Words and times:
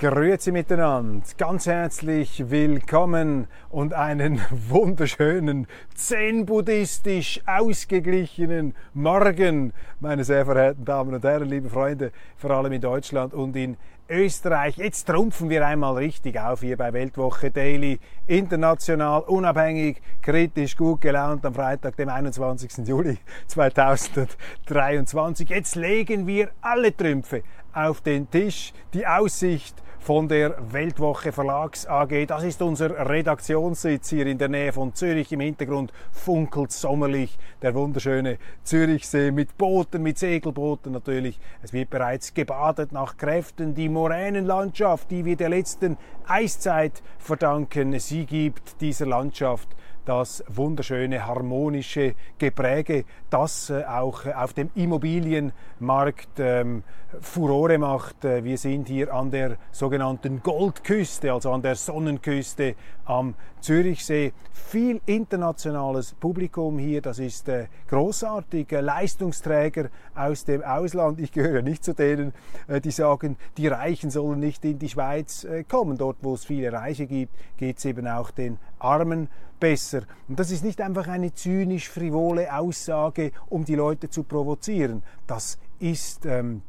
Grüezi 0.00 0.50
miteinander, 0.50 1.22
ganz 1.36 1.66
herzlich 1.66 2.48
willkommen 2.48 3.48
und 3.68 3.92
einen 3.92 4.40
wunderschönen, 4.50 5.66
zen-buddhistisch 5.94 7.42
ausgeglichenen 7.44 8.74
Morgen, 8.94 9.74
meine 10.00 10.24
sehr 10.24 10.46
verehrten 10.46 10.86
Damen 10.86 11.12
und 11.12 11.22
Herren, 11.22 11.50
liebe 11.50 11.68
Freunde, 11.68 12.12
vor 12.38 12.52
allem 12.52 12.72
in 12.72 12.80
Deutschland 12.80 13.34
und 13.34 13.54
in 13.56 13.76
Österreich. 14.08 14.78
Jetzt 14.78 15.06
trumpfen 15.06 15.50
wir 15.50 15.66
einmal 15.66 15.96
richtig 15.96 16.40
auf 16.40 16.62
hier 16.62 16.78
bei 16.78 16.94
Weltwoche 16.94 17.50
Daily, 17.50 18.00
international, 18.26 19.20
unabhängig, 19.26 20.00
kritisch, 20.22 20.78
gut 20.78 21.02
gelaunt 21.02 21.44
am 21.44 21.52
Freitag, 21.52 21.96
dem 21.96 22.08
21. 22.08 22.88
Juli 22.88 23.18
2023. 23.48 25.50
Jetzt 25.50 25.76
legen 25.76 26.26
wir 26.26 26.52
alle 26.62 26.96
Trümpfe 26.96 27.42
auf 27.74 28.00
den 28.00 28.30
Tisch, 28.30 28.72
die 28.94 29.06
Aussicht 29.06 29.76
von 30.00 30.28
der 30.28 30.56
Weltwoche 30.72 31.30
Verlags 31.30 31.86
AG. 31.86 32.26
Das 32.26 32.42
ist 32.42 32.62
unser 32.62 33.08
Redaktionssitz 33.08 34.08
hier 34.08 34.26
in 34.26 34.38
der 34.38 34.48
Nähe 34.48 34.72
von 34.72 34.94
Zürich. 34.94 35.30
Im 35.30 35.40
Hintergrund 35.40 35.92
funkelt 36.10 36.72
sommerlich 36.72 37.38
der 37.60 37.74
wunderschöne 37.74 38.38
Zürichsee 38.64 39.30
mit 39.30 39.58
Booten, 39.58 40.02
mit 40.02 40.18
Segelbooten 40.18 40.92
natürlich. 40.92 41.38
Es 41.62 41.74
wird 41.74 41.90
bereits 41.90 42.32
gebadet 42.32 42.92
nach 42.92 43.18
Kräften. 43.18 43.74
Die 43.74 43.90
Moränenlandschaft, 43.90 45.10
die 45.10 45.26
wir 45.26 45.36
der 45.36 45.50
letzten 45.50 45.98
Eiszeit 46.26 47.02
verdanken, 47.18 47.98
sie 47.98 48.24
gibt 48.24 48.80
dieser 48.80 49.06
Landschaft 49.06 49.68
das 50.04 50.44
wunderschöne 50.48 51.26
harmonische 51.26 52.14
Gepräge, 52.38 53.04
das 53.28 53.70
äh, 53.70 53.84
auch 53.84 54.26
auf 54.26 54.52
dem 54.52 54.70
Immobilienmarkt 54.74 56.38
ähm, 56.38 56.82
Furore 57.20 57.78
macht. 57.78 58.24
Äh, 58.24 58.44
wir 58.44 58.58
sind 58.58 58.88
hier 58.88 59.12
an 59.12 59.30
der 59.30 59.56
sogenannten 59.72 60.42
Goldküste, 60.42 61.32
also 61.32 61.52
an 61.52 61.62
der 61.62 61.74
Sonnenküste 61.74 62.74
am 63.04 63.34
Zürichsee. 63.60 64.32
Viel 64.52 65.00
internationales 65.06 66.14
Publikum 66.14 66.78
hier, 66.78 67.02
das 67.02 67.18
ist 67.18 67.48
äh, 67.48 67.66
großartig. 67.88 68.72
Äh, 68.72 68.80
Leistungsträger 68.80 69.90
aus 70.14 70.44
dem 70.44 70.62
Ausland. 70.62 71.20
Ich 71.20 71.32
gehöre 71.32 71.62
nicht 71.62 71.84
zu 71.84 71.92
denen, 71.92 72.32
äh, 72.68 72.80
die 72.80 72.92
sagen, 72.92 73.36
die 73.56 73.66
Reichen 73.66 74.10
sollen 74.10 74.38
nicht 74.38 74.64
in 74.64 74.78
die 74.78 74.88
Schweiz 74.88 75.44
äh, 75.44 75.64
kommen. 75.64 75.98
Dort, 75.98 76.18
wo 76.22 76.34
es 76.34 76.44
viele 76.44 76.72
Reiche 76.72 77.06
gibt, 77.06 77.34
geht 77.56 77.78
es 77.78 77.84
eben 77.84 78.06
auch 78.06 78.30
den 78.30 78.58
Armen 78.80 79.28
besser. 79.58 80.02
Und 80.28 80.40
das 80.40 80.50
ist 80.50 80.64
nicht 80.64 80.80
einfach 80.80 81.06
eine 81.06 81.32
zynisch 81.34 81.88
frivole 81.88 82.52
Aussage, 82.54 83.32
um 83.48 83.64
die 83.64 83.74
Leute 83.74 84.08
zu 84.08 84.24
provozieren. 84.24 85.02
Das 85.26 85.58
ist 85.78 86.26
ähm, 86.26 86.62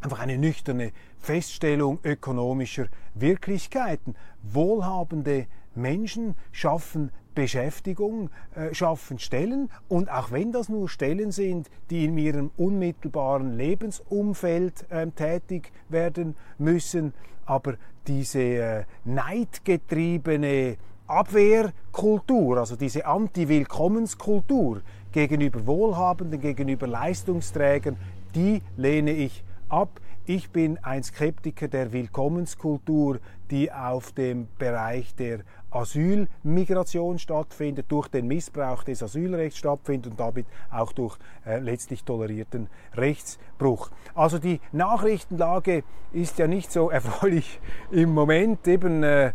einfach 0.00 0.20
eine 0.20 0.36
nüchterne 0.36 0.92
Feststellung 1.18 1.98
ökonomischer 2.04 2.86
Wirklichkeiten. 3.14 4.14
Wohlhabende 4.42 5.46
Menschen 5.74 6.34
schaffen 6.52 7.10
Beschäftigung, 7.34 8.30
äh, 8.54 8.72
schaffen 8.74 9.18
Stellen 9.18 9.70
und 9.88 10.10
auch 10.10 10.30
wenn 10.30 10.52
das 10.52 10.68
nur 10.68 10.88
Stellen 10.88 11.32
sind, 11.32 11.68
die 11.90 12.04
in 12.04 12.16
ihrem 12.16 12.50
unmittelbaren 12.56 13.56
Lebensumfeld 13.56 14.90
äh, 14.90 15.06
tätig 15.08 15.72
werden 15.88 16.36
müssen, 16.58 17.12
aber 17.44 17.74
diese 18.06 18.40
äh, 18.40 18.84
neidgetriebene 19.04 20.76
Abwehrkultur, 21.06 22.58
also 22.58 22.76
diese 22.76 23.04
Anti-Willkommenskultur 23.04 24.80
gegenüber 25.12 25.66
Wohlhabenden, 25.66 26.40
gegenüber 26.40 26.86
Leistungsträgern, 26.86 27.96
die 28.34 28.62
lehne 28.76 29.12
ich 29.12 29.44
ab. 29.68 30.00
Ich 30.26 30.50
bin 30.50 30.78
ein 30.82 31.02
Skeptiker 31.02 31.68
der 31.68 31.92
Willkommenskultur, 31.92 33.18
die 33.50 33.70
auf 33.70 34.12
dem 34.12 34.48
Bereich 34.58 35.14
der 35.14 35.40
Asylmigration 35.70 37.18
stattfindet, 37.18 37.86
durch 37.88 38.08
den 38.08 38.26
Missbrauch 38.26 38.84
des 38.84 39.02
Asylrechts 39.02 39.58
stattfindet 39.58 40.12
und 40.12 40.20
damit 40.20 40.46
auch 40.70 40.92
durch 40.92 41.18
äh, 41.44 41.58
letztlich 41.58 42.04
tolerierten 42.04 42.68
Rechtsbruch. 42.94 43.90
Also 44.14 44.38
die 44.38 44.60
Nachrichtenlage 44.72 45.84
ist 46.12 46.38
ja 46.38 46.46
nicht 46.46 46.72
so 46.72 46.88
erfreulich 46.90 47.60
im 47.90 48.14
Moment. 48.14 48.66
Eben 48.66 49.02
äh, 49.02 49.32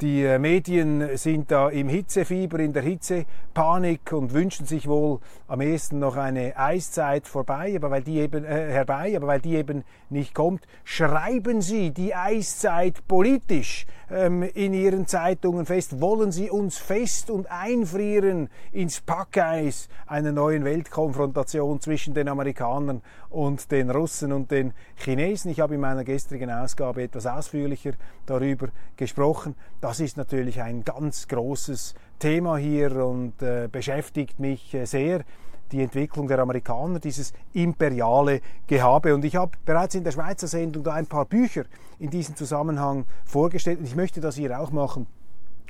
die 0.00 0.24
äh, 0.24 0.38
Medien 0.38 1.16
sind 1.16 1.50
da 1.50 1.68
im 1.68 1.88
Hitzefieber, 1.88 2.58
in 2.58 2.72
der 2.72 2.82
Hitzepanik 2.82 4.12
und 4.12 4.32
wünschen 4.32 4.66
sich 4.66 4.88
wohl 4.88 5.20
am 5.46 5.60
ehesten 5.60 5.98
noch 5.98 6.16
eine 6.16 6.56
Eiszeit 6.56 7.28
vorbei, 7.28 7.74
aber 7.76 7.90
weil 7.90 8.02
die 8.02 8.18
eben 8.18 8.44
äh, 8.44 8.72
herbei, 8.72 9.16
aber 9.16 9.28
weil 9.28 9.40
die 9.40 9.54
eben 9.54 9.84
nicht 10.10 10.34
kommt, 10.34 10.66
schreiben 10.82 11.62
sie 11.62 11.92
die 11.92 12.14
Eiszeit 12.14 13.06
politisch 13.06 13.86
in 14.10 14.74
ihren 14.74 15.06
Zeitungen 15.06 15.66
fest. 15.66 16.00
Wollen 16.00 16.30
sie 16.30 16.50
uns 16.50 16.78
fest 16.78 17.30
und 17.30 17.50
einfrieren 17.50 18.48
ins 18.72 19.00
Packeis 19.00 19.88
einer 20.06 20.32
neuen 20.32 20.64
Weltkonfrontation 20.64 21.80
zwischen 21.80 22.14
den 22.14 22.28
Amerikanern 22.28 23.02
und 23.30 23.70
den 23.70 23.90
Russen 23.90 24.32
und 24.32 24.50
den 24.50 24.72
Chinesen? 24.96 25.50
Ich 25.50 25.60
habe 25.60 25.74
in 25.74 25.80
meiner 25.80 26.04
gestrigen 26.04 26.50
Ausgabe 26.50 27.02
etwas 27.02 27.26
ausführlicher 27.26 27.92
darüber 28.26 28.68
gesprochen. 28.96 29.54
Das 29.80 30.00
ist 30.00 30.16
natürlich 30.16 30.60
ein 30.60 30.84
ganz 30.84 31.28
großes 31.28 31.94
Thema 32.18 32.56
hier 32.56 33.04
und 33.04 33.42
äh, 33.42 33.68
beschäftigt 33.70 34.38
mich 34.38 34.74
äh, 34.74 34.84
sehr 34.84 35.24
die 35.72 35.82
Entwicklung 35.82 36.28
der 36.28 36.38
Amerikaner, 36.38 36.98
dieses 36.98 37.32
imperiale 37.52 38.40
Gehabe. 38.66 39.14
Und 39.14 39.24
ich 39.24 39.36
habe 39.36 39.52
bereits 39.64 39.94
in 39.94 40.04
der 40.04 40.12
Schweizer 40.12 40.46
Sendung 40.46 40.84
da 40.84 40.94
ein 40.94 41.06
paar 41.06 41.24
Bücher 41.24 41.64
in 41.98 42.10
diesem 42.10 42.36
Zusammenhang 42.36 43.06
vorgestellt 43.24 43.78
und 43.78 43.86
ich 43.86 43.96
möchte 43.96 44.20
das 44.20 44.36
hier 44.36 44.58
auch 44.58 44.70
machen, 44.70 45.06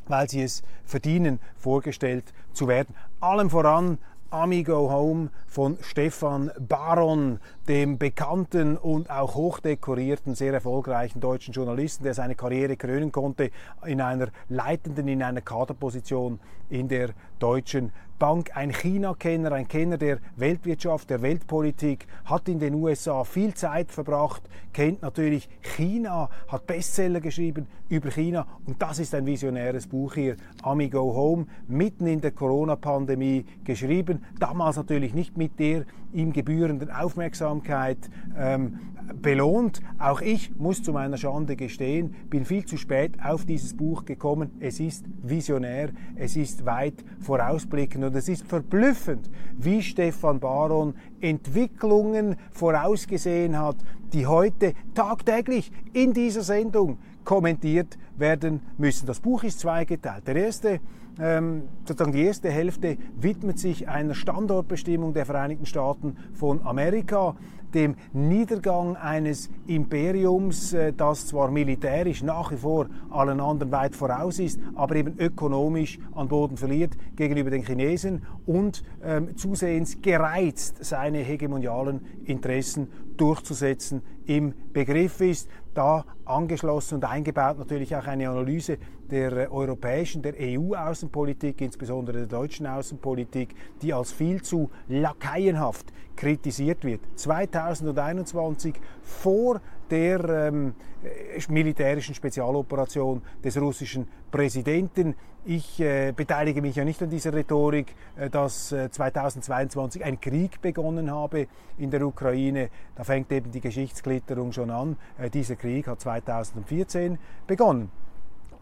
weil 0.09 0.29
sie 0.29 0.43
es 0.43 0.63
verdienen, 0.85 1.41
vorgestellt 1.57 2.25
zu 2.53 2.69
werden. 2.69 2.95
Allem 3.21 3.51
voran 3.51 3.99
Amigo 4.35 4.91
Home 4.91 5.31
von 5.47 5.79
Stefan 5.81 6.51
Baron, 6.59 7.39
dem 7.69 7.99
bekannten 7.99 8.77
und 8.77 9.09
auch 9.09 9.37
hochdekorierten, 9.37 10.35
sehr 10.35 10.53
erfolgreichen 10.53 11.21
deutschen 11.21 11.55
Journalisten, 11.55 12.03
der 12.03 12.15
seine 12.15 12.35
Karriere 12.35 12.77
krönen 12.77 13.13
konnte 13.13 13.53
in 13.87 14.01
einer 14.01 14.31
leitenden, 14.49 15.07
in 15.07 15.23
einer 15.23 15.41
Kaderposition 15.41 16.41
in 16.69 16.89
der 16.89 17.11
Deutschen 17.39 17.93
Bank, 18.19 18.57
ein 18.57 18.71
China-Kenner, 18.71 19.53
ein 19.53 19.67
Kenner 19.67 19.99
der 19.99 20.19
Weltwirtschaft, 20.37 21.11
der 21.11 21.21
Weltpolitik, 21.23 22.07
hat 22.25 22.49
in 22.49 22.59
den 22.59 22.75
USA 22.75 23.25
viel 23.25 23.55
Zeit 23.55 23.91
verbracht, 23.91 24.43
kennt 24.73 25.03
natürlich 25.03 25.49
China, 25.63 26.31
hat 26.49 26.67
Bestseller 26.67 27.21
geschrieben 27.21 27.67
über 27.89 28.11
China 28.11 28.47
und 28.67 28.81
das 28.81 28.99
ist 29.01 29.15
ein 29.15 29.27
visionäres 29.27 29.87
Buch 29.87 30.15
hier, 30.15 30.37
Amigo 30.63 31.01
Home, 31.15 31.47
mitten 31.67 32.07
in 32.07 32.21
der 32.21 32.31
Corona-Pandemie 32.31 33.45
geschrieben, 33.65 34.25
damals 34.39 34.77
natürlich 34.77 35.13
nicht 35.13 35.37
mit 35.37 35.59
der 35.59 35.85
ihm 36.13 36.33
gebührenden 36.33 36.91
Aufmerksamkeit 36.91 37.99
ähm, 38.39 38.79
belohnt. 39.21 39.81
Auch 39.99 40.21
ich 40.21 40.55
muss 40.57 40.83
zu 40.83 40.93
meiner 40.93 41.17
Schande 41.17 41.57
gestehen, 41.57 42.15
bin 42.31 42.45
viel 42.45 42.65
zu 42.65 42.77
spät 42.77 43.13
auf 43.23 43.45
dieses 43.45 43.77
Buch 43.77 44.05
gekommen. 44.05 44.53
Es 44.61 44.81
ist 44.81 45.05
visionär, 45.23 45.91
es 46.17 46.37
ist 46.37 46.65
weit 46.65 47.05
vorausblickend 47.21 48.04
und 48.05 48.15
es 48.15 48.29
ist 48.29 48.47
verblüffend, 48.47 49.31
wie 49.57 49.83
Stefan 49.83 50.41
Baron 50.41 50.95
Entwicklungen 51.21 52.37
vorausgesehen 52.53 53.59
hat, 53.59 53.77
die 54.13 54.27
heute 54.27 54.75
tagtäglich 54.95 55.73
in 55.93 56.13
dieser 56.13 56.43
Sendung 56.43 56.99
kommentiert 57.25 57.99
werden 58.17 58.61
müssen. 58.79 59.07
Das 59.07 59.21
Buch 59.21 59.43
ist 59.45 59.61
zweigeteilt. 59.61 60.27
Der 60.27 60.37
erste 60.37 60.81
ähm, 61.21 61.63
sozusagen 61.87 62.13
die 62.13 62.25
erste 62.25 62.51
Hälfte 62.51 62.97
widmet 63.17 63.59
sich 63.59 63.89
einer 63.89 64.15
Standortbestimmung 64.15 65.15
der 65.15 65.27
Vereinigten 65.27 65.67
Staaten 65.67 66.17
von 66.33 66.67
Amerika, 66.67 67.37
dem 67.75 67.97
Niedergang 68.13 68.97
eines 68.97 69.51
Imperiums, 69.67 70.73
äh, 70.73 70.93
das 70.93 71.27
zwar 71.27 71.51
militärisch 71.51 72.23
nach 72.23 72.53
wie 72.53 72.57
vor 72.57 72.87
allen 73.11 73.41
anderen 73.41 73.73
weit 73.73 73.97
voraus 73.97 74.39
ist, 74.39 74.61
aber 74.75 74.97
eben 74.97 75.19
ökonomisch 75.19 75.99
an 76.15 76.29
Boden 76.29 76.57
verliert 76.57 76.93
gegenüber 77.17 77.51
den 77.51 77.65
Chinesen 77.65 78.23
und 78.47 78.83
ähm, 79.03 79.37
zusehends 79.37 80.01
gereizt, 80.01 80.85
seine 80.85 81.19
hegemonialen 81.19 82.01
Interessen 82.25 82.89
durchzusetzen 83.17 84.03
im 84.27 84.55
Begriff 84.73 85.21
ist. 85.21 85.49
Da 85.75 86.05
angeschlossen 86.25 86.97
und 86.97 87.05
eingebaut 87.05 87.59
natürlich 87.59 87.95
auch 87.97 88.07
eine 88.07 88.29
Analyse 88.29 88.79
der 89.15 89.33
äh, 89.33 89.47
europäischen, 89.47 90.23
der 90.23 90.35
EU-Außenpolitik, 90.37 91.61
insbesondere 91.61 92.19
der 92.19 92.27
deutschen 92.27 92.67
Außenpolitik, 92.67 93.55
die 93.81 93.95
als 93.95 94.13
viel 94.13 94.43
zu 94.43 94.71
lakaienhaft 94.89 95.93
kritisiert 96.17 96.85
wird. 96.85 97.01
2021 97.15 98.75
vor 99.03 99.61
der 99.89 100.29
ähm, 100.29 100.75
äh, 101.05 101.41
militärischen 101.49 102.17
Spezialoperation 102.17 103.23
des 103.45 103.57
russischen 103.61 104.09
Präsidenten. 104.33 105.15
Ich 105.45 105.79
äh, 105.79 106.11
beteilige 106.11 106.61
mich 106.61 106.75
ja 106.75 106.85
nicht 106.85 107.01
an 107.01 107.11
dieser 107.11 107.33
Rhetorik, 107.35 107.95
äh, 108.17 108.29
dass 108.31 108.73
äh, 108.73 108.91
2022 108.91 110.05
ein 110.05 110.21
Krieg 110.21 110.61
begonnen 110.61 111.13
habe 111.13 111.47
in 111.79 111.93
der 111.93 112.05
Ukraine. 112.05 112.69
Da 112.97 113.05
fängt 113.05 113.31
eben 113.31 113.53
die 113.53 113.61
Geschichtsklitterung 113.61 114.51
schon 114.51 114.71
an. 114.71 114.97
Äh, 115.19 115.31
dieser 115.31 115.55
Krieg 115.55 115.87
hat 115.87 116.01
2014 116.01 117.19
begonnen 117.47 117.93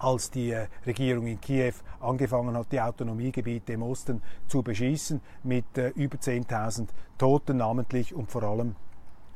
als 0.02 0.31
die 0.31 0.50
äh, 0.50 0.66
Regierung 0.87 1.26
in 1.26 1.40
Kiew 1.40 1.75
angefangen 2.00 2.56
hat, 2.56 2.72
die 2.72 2.81
Autonomiegebiete 2.81 3.75
im 3.75 3.82
Osten 3.82 4.22
zu 4.49 4.62
beschießen 4.62 5.20
mit 5.43 5.78
äh, 5.78 5.88
über 5.90 6.19
10.000 6.19 6.88
Toten 7.19 7.58
namentlich 7.58 8.14
und 8.14 8.31
vor 8.31 8.43
allem 8.43 8.75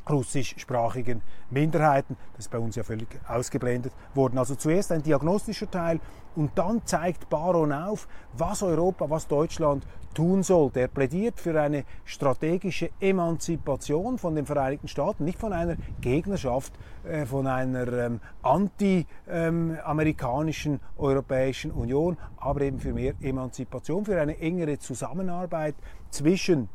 russischsprachigen 0.08 1.22
Minderheiten. 1.50 2.16
Das 2.36 2.46
ist 2.46 2.50
bei 2.50 2.58
uns 2.58 2.76
ja 2.76 2.82
völlig 2.82 3.08
ausgeblendet 3.28 3.92
worden. 4.14 4.38
Also 4.38 4.54
zuerst 4.54 4.92
ein 4.92 5.02
diagnostischer 5.02 5.70
Teil 5.70 6.00
und 6.34 6.52
dann 6.56 6.82
zeigt 6.84 7.28
Baron 7.28 7.72
auf, 7.72 8.08
was 8.34 8.62
Europa, 8.62 9.10
was 9.10 9.26
Deutschland 9.26 9.86
tun 10.16 10.42
sollte. 10.42 10.80
Er 10.80 10.88
plädiert 10.88 11.38
für 11.40 11.60
eine 11.60 11.84
strategische 12.04 12.90
Emanzipation 13.00 14.18
von 14.18 14.34
den 14.34 14.46
Vereinigten 14.46 14.88
Staaten, 14.88 15.24
nicht 15.24 15.38
von 15.38 15.52
einer 15.52 15.76
Gegnerschaft, 16.00 16.72
äh, 17.04 17.26
von 17.26 17.46
einer 17.46 17.86
ähm, 17.92 18.20
anti-amerikanischen 18.42 20.72
ähm, 20.72 20.80
Europäischen 20.96 21.70
Union, 21.70 22.16
aber 22.38 22.62
eben 22.62 22.80
für 22.80 22.94
mehr 22.94 23.12
Emanzipation, 23.20 24.06
für 24.06 24.20
eine 24.20 24.38
engere 24.38 24.78
Zusammenarbeit 24.78 25.74
zwischen 26.10 26.68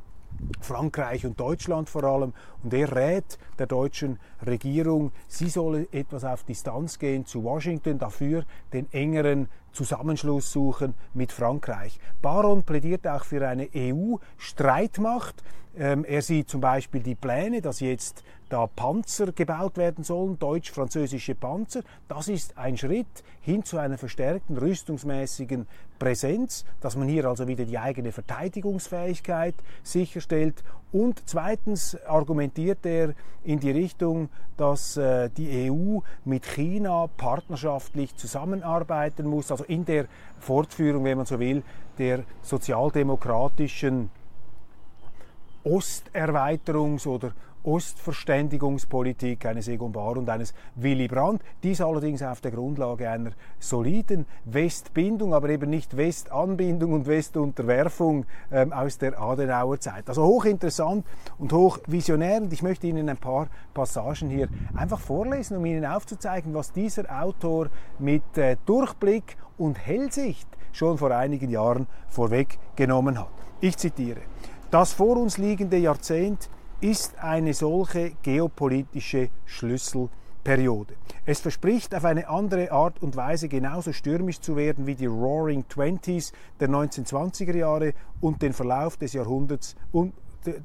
Frankreich 0.59 1.25
und 1.25 1.39
Deutschland 1.39 1.89
vor 1.89 2.03
allem. 2.03 2.33
Und 2.63 2.73
er 2.73 2.95
rät 2.95 3.37
der 3.59 3.67
deutschen 3.67 4.19
Regierung, 4.45 5.11
sie 5.27 5.49
solle 5.49 5.87
etwas 5.91 6.23
auf 6.23 6.43
Distanz 6.43 6.99
gehen 6.99 7.25
zu 7.25 7.43
Washington, 7.43 7.99
dafür 7.99 8.43
den 8.73 8.91
engeren 8.91 9.47
Zusammenschluss 9.71 10.51
suchen 10.51 10.93
mit 11.13 11.31
Frankreich. 11.31 11.99
Baron 12.21 12.63
plädiert 12.63 13.07
auch 13.07 13.23
für 13.23 13.47
eine 13.47 13.69
EU-Streitmacht. 13.75 15.43
Ähm, 15.77 16.03
er 16.03 16.21
sieht 16.21 16.49
zum 16.49 16.59
Beispiel 16.59 17.01
die 17.01 17.15
Pläne, 17.15 17.61
dass 17.61 17.79
jetzt 17.79 18.23
da 18.49 18.67
Panzer 18.67 19.31
gebaut 19.31 19.77
werden 19.77 20.03
sollen, 20.03 20.37
deutsch-französische 20.37 21.35
Panzer. 21.35 21.83
Das 22.09 22.27
ist 22.27 22.57
ein 22.57 22.77
Schritt 22.77 23.23
hin 23.39 23.63
zu 23.63 23.77
einer 23.77 23.97
verstärkten 23.97 24.57
rüstungsmäßigen 24.57 25.67
Präsenz, 25.97 26.65
dass 26.81 26.97
man 26.97 27.07
hier 27.07 27.25
also 27.25 27.47
wieder 27.47 27.63
die 27.63 27.77
eigene 27.77 28.11
Verteidigungsfähigkeit 28.11 29.55
sicherstellt. 29.83 30.63
Und 30.91 31.21
zweitens 31.25 31.97
argumentiert 32.05 32.85
er 32.85 33.13
in 33.43 33.59
die 33.59 33.71
Richtung, 33.71 34.29
dass 34.57 34.97
äh, 34.97 35.29
die 35.29 35.71
EU 35.71 35.99
mit 36.25 36.45
China 36.45 37.07
partnerschaftlich 37.15 38.15
zusammenarbeiten 38.17 39.25
muss, 39.25 39.51
also 39.51 39.63
in 39.63 39.85
der 39.85 40.05
Fortführung, 40.39 41.05
wenn 41.05 41.17
man 41.17 41.25
so 41.25 41.39
will, 41.39 41.63
der 41.97 42.23
sozialdemokratischen 42.41 44.09
Osterweiterungs- 45.63 47.07
oder 47.07 47.31
Ostverständigungspolitik 47.63 49.45
eines 49.45 49.67
Egon 49.67 49.91
Bahr 49.91 50.17
und 50.17 50.29
eines 50.29 50.53
Willy 50.75 51.07
Brandt. 51.07 51.41
Dies 51.63 51.81
allerdings 51.81 52.23
auf 52.23 52.41
der 52.41 52.51
Grundlage 52.51 53.09
einer 53.09 53.31
soliden 53.59 54.25
Westbindung, 54.45 55.33
aber 55.33 55.49
eben 55.49 55.69
nicht 55.69 55.95
Westanbindung 55.97 56.93
und 56.93 57.07
Westunterwerfung 57.07 58.25
ähm, 58.51 58.73
aus 58.73 58.97
der 58.97 59.19
Adenauer 59.21 59.79
Zeit. 59.79 60.07
Also 60.09 60.23
hochinteressant 60.23 61.05
und 61.37 61.53
hochvisionär 61.53 62.41
und 62.41 62.51
ich 62.51 62.63
möchte 62.63 62.87
Ihnen 62.87 63.09
ein 63.09 63.17
paar 63.17 63.47
Passagen 63.73 64.29
hier 64.29 64.47
einfach 64.75 64.99
vorlesen, 64.99 65.57
um 65.57 65.65
Ihnen 65.65 65.85
aufzuzeigen, 65.85 66.53
was 66.53 66.71
dieser 66.71 67.21
Autor 67.21 67.69
mit 67.99 68.37
äh, 68.37 68.57
Durchblick 68.65 69.37
und 69.57 69.77
Hellsicht 69.77 70.47
schon 70.71 70.97
vor 70.97 71.11
einigen 71.11 71.49
Jahren 71.49 71.87
vorweggenommen 72.09 73.19
hat. 73.19 73.29
Ich 73.59 73.77
zitiere. 73.77 74.21
Das 74.71 74.93
vor 74.93 75.17
uns 75.17 75.37
liegende 75.37 75.77
Jahrzehnt 75.77 76.49
ist 76.81 77.17
eine 77.19 77.53
solche 77.53 78.13
geopolitische 78.23 79.29
Schlüsselperiode. 79.45 80.95
Es 81.25 81.39
verspricht 81.39 81.93
auf 81.93 82.05
eine 82.05 82.27
andere 82.27 82.71
Art 82.71 83.01
und 83.03 83.15
Weise 83.15 83.47
genauso 83.47 83.93
stürmisch 83.93 84.39
zu 84.39 84.55
werden 84.55 84.87
wie 84.87 84.95
die 84.95 85.05
Roaring 85.05 85.67
Twenties 85.69 86.33
der 86.59 86.69
1920er 86.69 87.55
Jahre 87.55 87.93
und 88.19 88.41
den 88.41 88.53
Verlauf 88.53 88.97
des 88.97 89.13
Jahrhunderts 89.13 89.75
und 89.91 90.13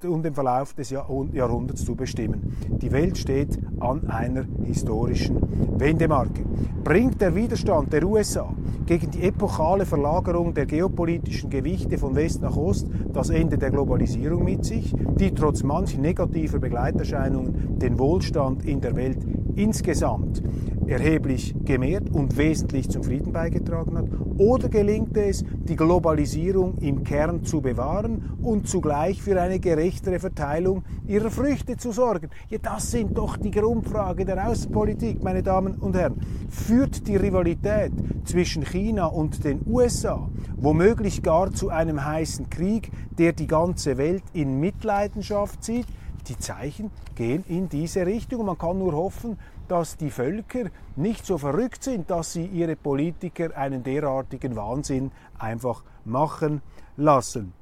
und 0.05 0.25
den 0.25 0.35
Verlauf 0.35 0.75
des 0.75 0.91
Jahrhunderts 0.91 1.85
zu 1.85 1.95
bestimmen. 1.95 2.57
Die 2.81 2.93
Welt 2.93 3.19
steht 3.19 3.59
an 3.81 4.09
einer 4.09 4.45
historischen 4.65 5.41
Wendemarke. 5.79 6.45
Bringt 6.83 7.21
der 7.21 7.35
Widerstand 7.35 7.93
der 7.93 8.05
USA 8.05 8.53
gegen 8.87 9.11
die 9.11 9.23
epochale 9.23 9.85
Verlagerung 9.85 10.55
der 10.55 10.67
geopolitischen 10.67 11.51
Gewichte 11.51 11.99
von 11.99 12.15
West 12.15 12.41
nach 12.43 12.57
Ost 12.57 12.87
das 13.13 13.31
Ende 13.31 13.59
der 13.59 13.71
Globalisierung 13.71 14.45
mit 14.45 14.65
sich, 14.65 14.95
die 15.19 15.33
trotz 15.33 15.63
manch 15.63 15.99
negativer 15.99 16.59
Begleiterscheinungen 16.59 17.79
den 17.79 17.99
Wohlstand 17.99 18.65
in 18.65 18.81
der 18.81 18.95
Welt 18.95 19.19
insgesamt 19.57 20.43
erheblich 20.87 21.55
gemehrt 21.65 22.11
und 22.11 22.37
wesentlich 22.37 22.89
zum 22.89 23.03
Frieden 23.03 23.33
beigetragen 23.33 23.99
hat? 23.99 24.07
Oder 24.39 24.69
gelingt 24.69 25.17
es, 25.17 25.45
die 25.65 25.77
Globalisierung 25.77 26.79
im 26.79 27.03
Kern 27.03 27.43
zu 27.43 27.61
bewahren 27.61 28.37
und 28.41 28.69
zugleich 28.69 29.21
für 29.21 29.41
eine 29.41 29.59
gerechtere 29.67 30.21
Verteilung 30.21 30.85
ihrer 31.09 31.29
Früchte 31.29 31.77
zu 31.77 31.91
sorgen? 31.91 32.31
Ja, 32.49 32.59
das 32.59 32.93
sind 32.93 33.19
doch 33.19 33.37
die 33.37 33.51
Grundfragen 33.51 34.25
der 34.25 34.47
Außenpolitik, 34.49 35.25
meine 35.25 35.43
Damen 35.43 35.75
und 35.75 35.97
Herren. 35.97 36.21
Führt 36.49 37.09
die 37.09 37.17
Rivalität 37.17 37.91
zwischen 38.25 38.65
China 38.65 39.07
und 39.07 39.43
den 39.43 39.63
USA 39.67 40.29
womöglich 40.57 41.23
gar 41.23 41.53
zu 41.53 41.69
einem 41.69 42.05
heißen 42.05 42.49
Krieg, 42.49 42.93
der 43.19 43.33
die 43.33 43.49
ganze 43.49 43.99
Welt 43.99 44.23
in 44.33 44.61
Mitleidenschaft 44.61 45.65
zieht? 45.65 45.87
Die 46.29 46.39
Zeichen 46.39 46.93
gehen 47.17 47.45
in 47.49 47.69
diese 47.69 48.07
Richtung. 48.07 48.47
Man 48.47 48.59
kann 48.59 48.79
nur 48.79 48.93
hoffen, 48.93 49.37
dass 49.67 49.97
die 49.97 50.11
Völker 50.11 50.71
nicht 50.95 51.27
so 51.27 51.39
verrückt 51.39 51.83
sind, 51.83 52.09
dass 52.09 52.33
sie 52.33 52.47
ihre 52.47 52.77
Politiker 52.77 53.57
einen 53.57 53.83
derartigen 53.83 54.55
Wahnsinn 54.55 55.11
einfach 55.39 55.83
machen 56.05 56.63
lassen. 56.97 57.53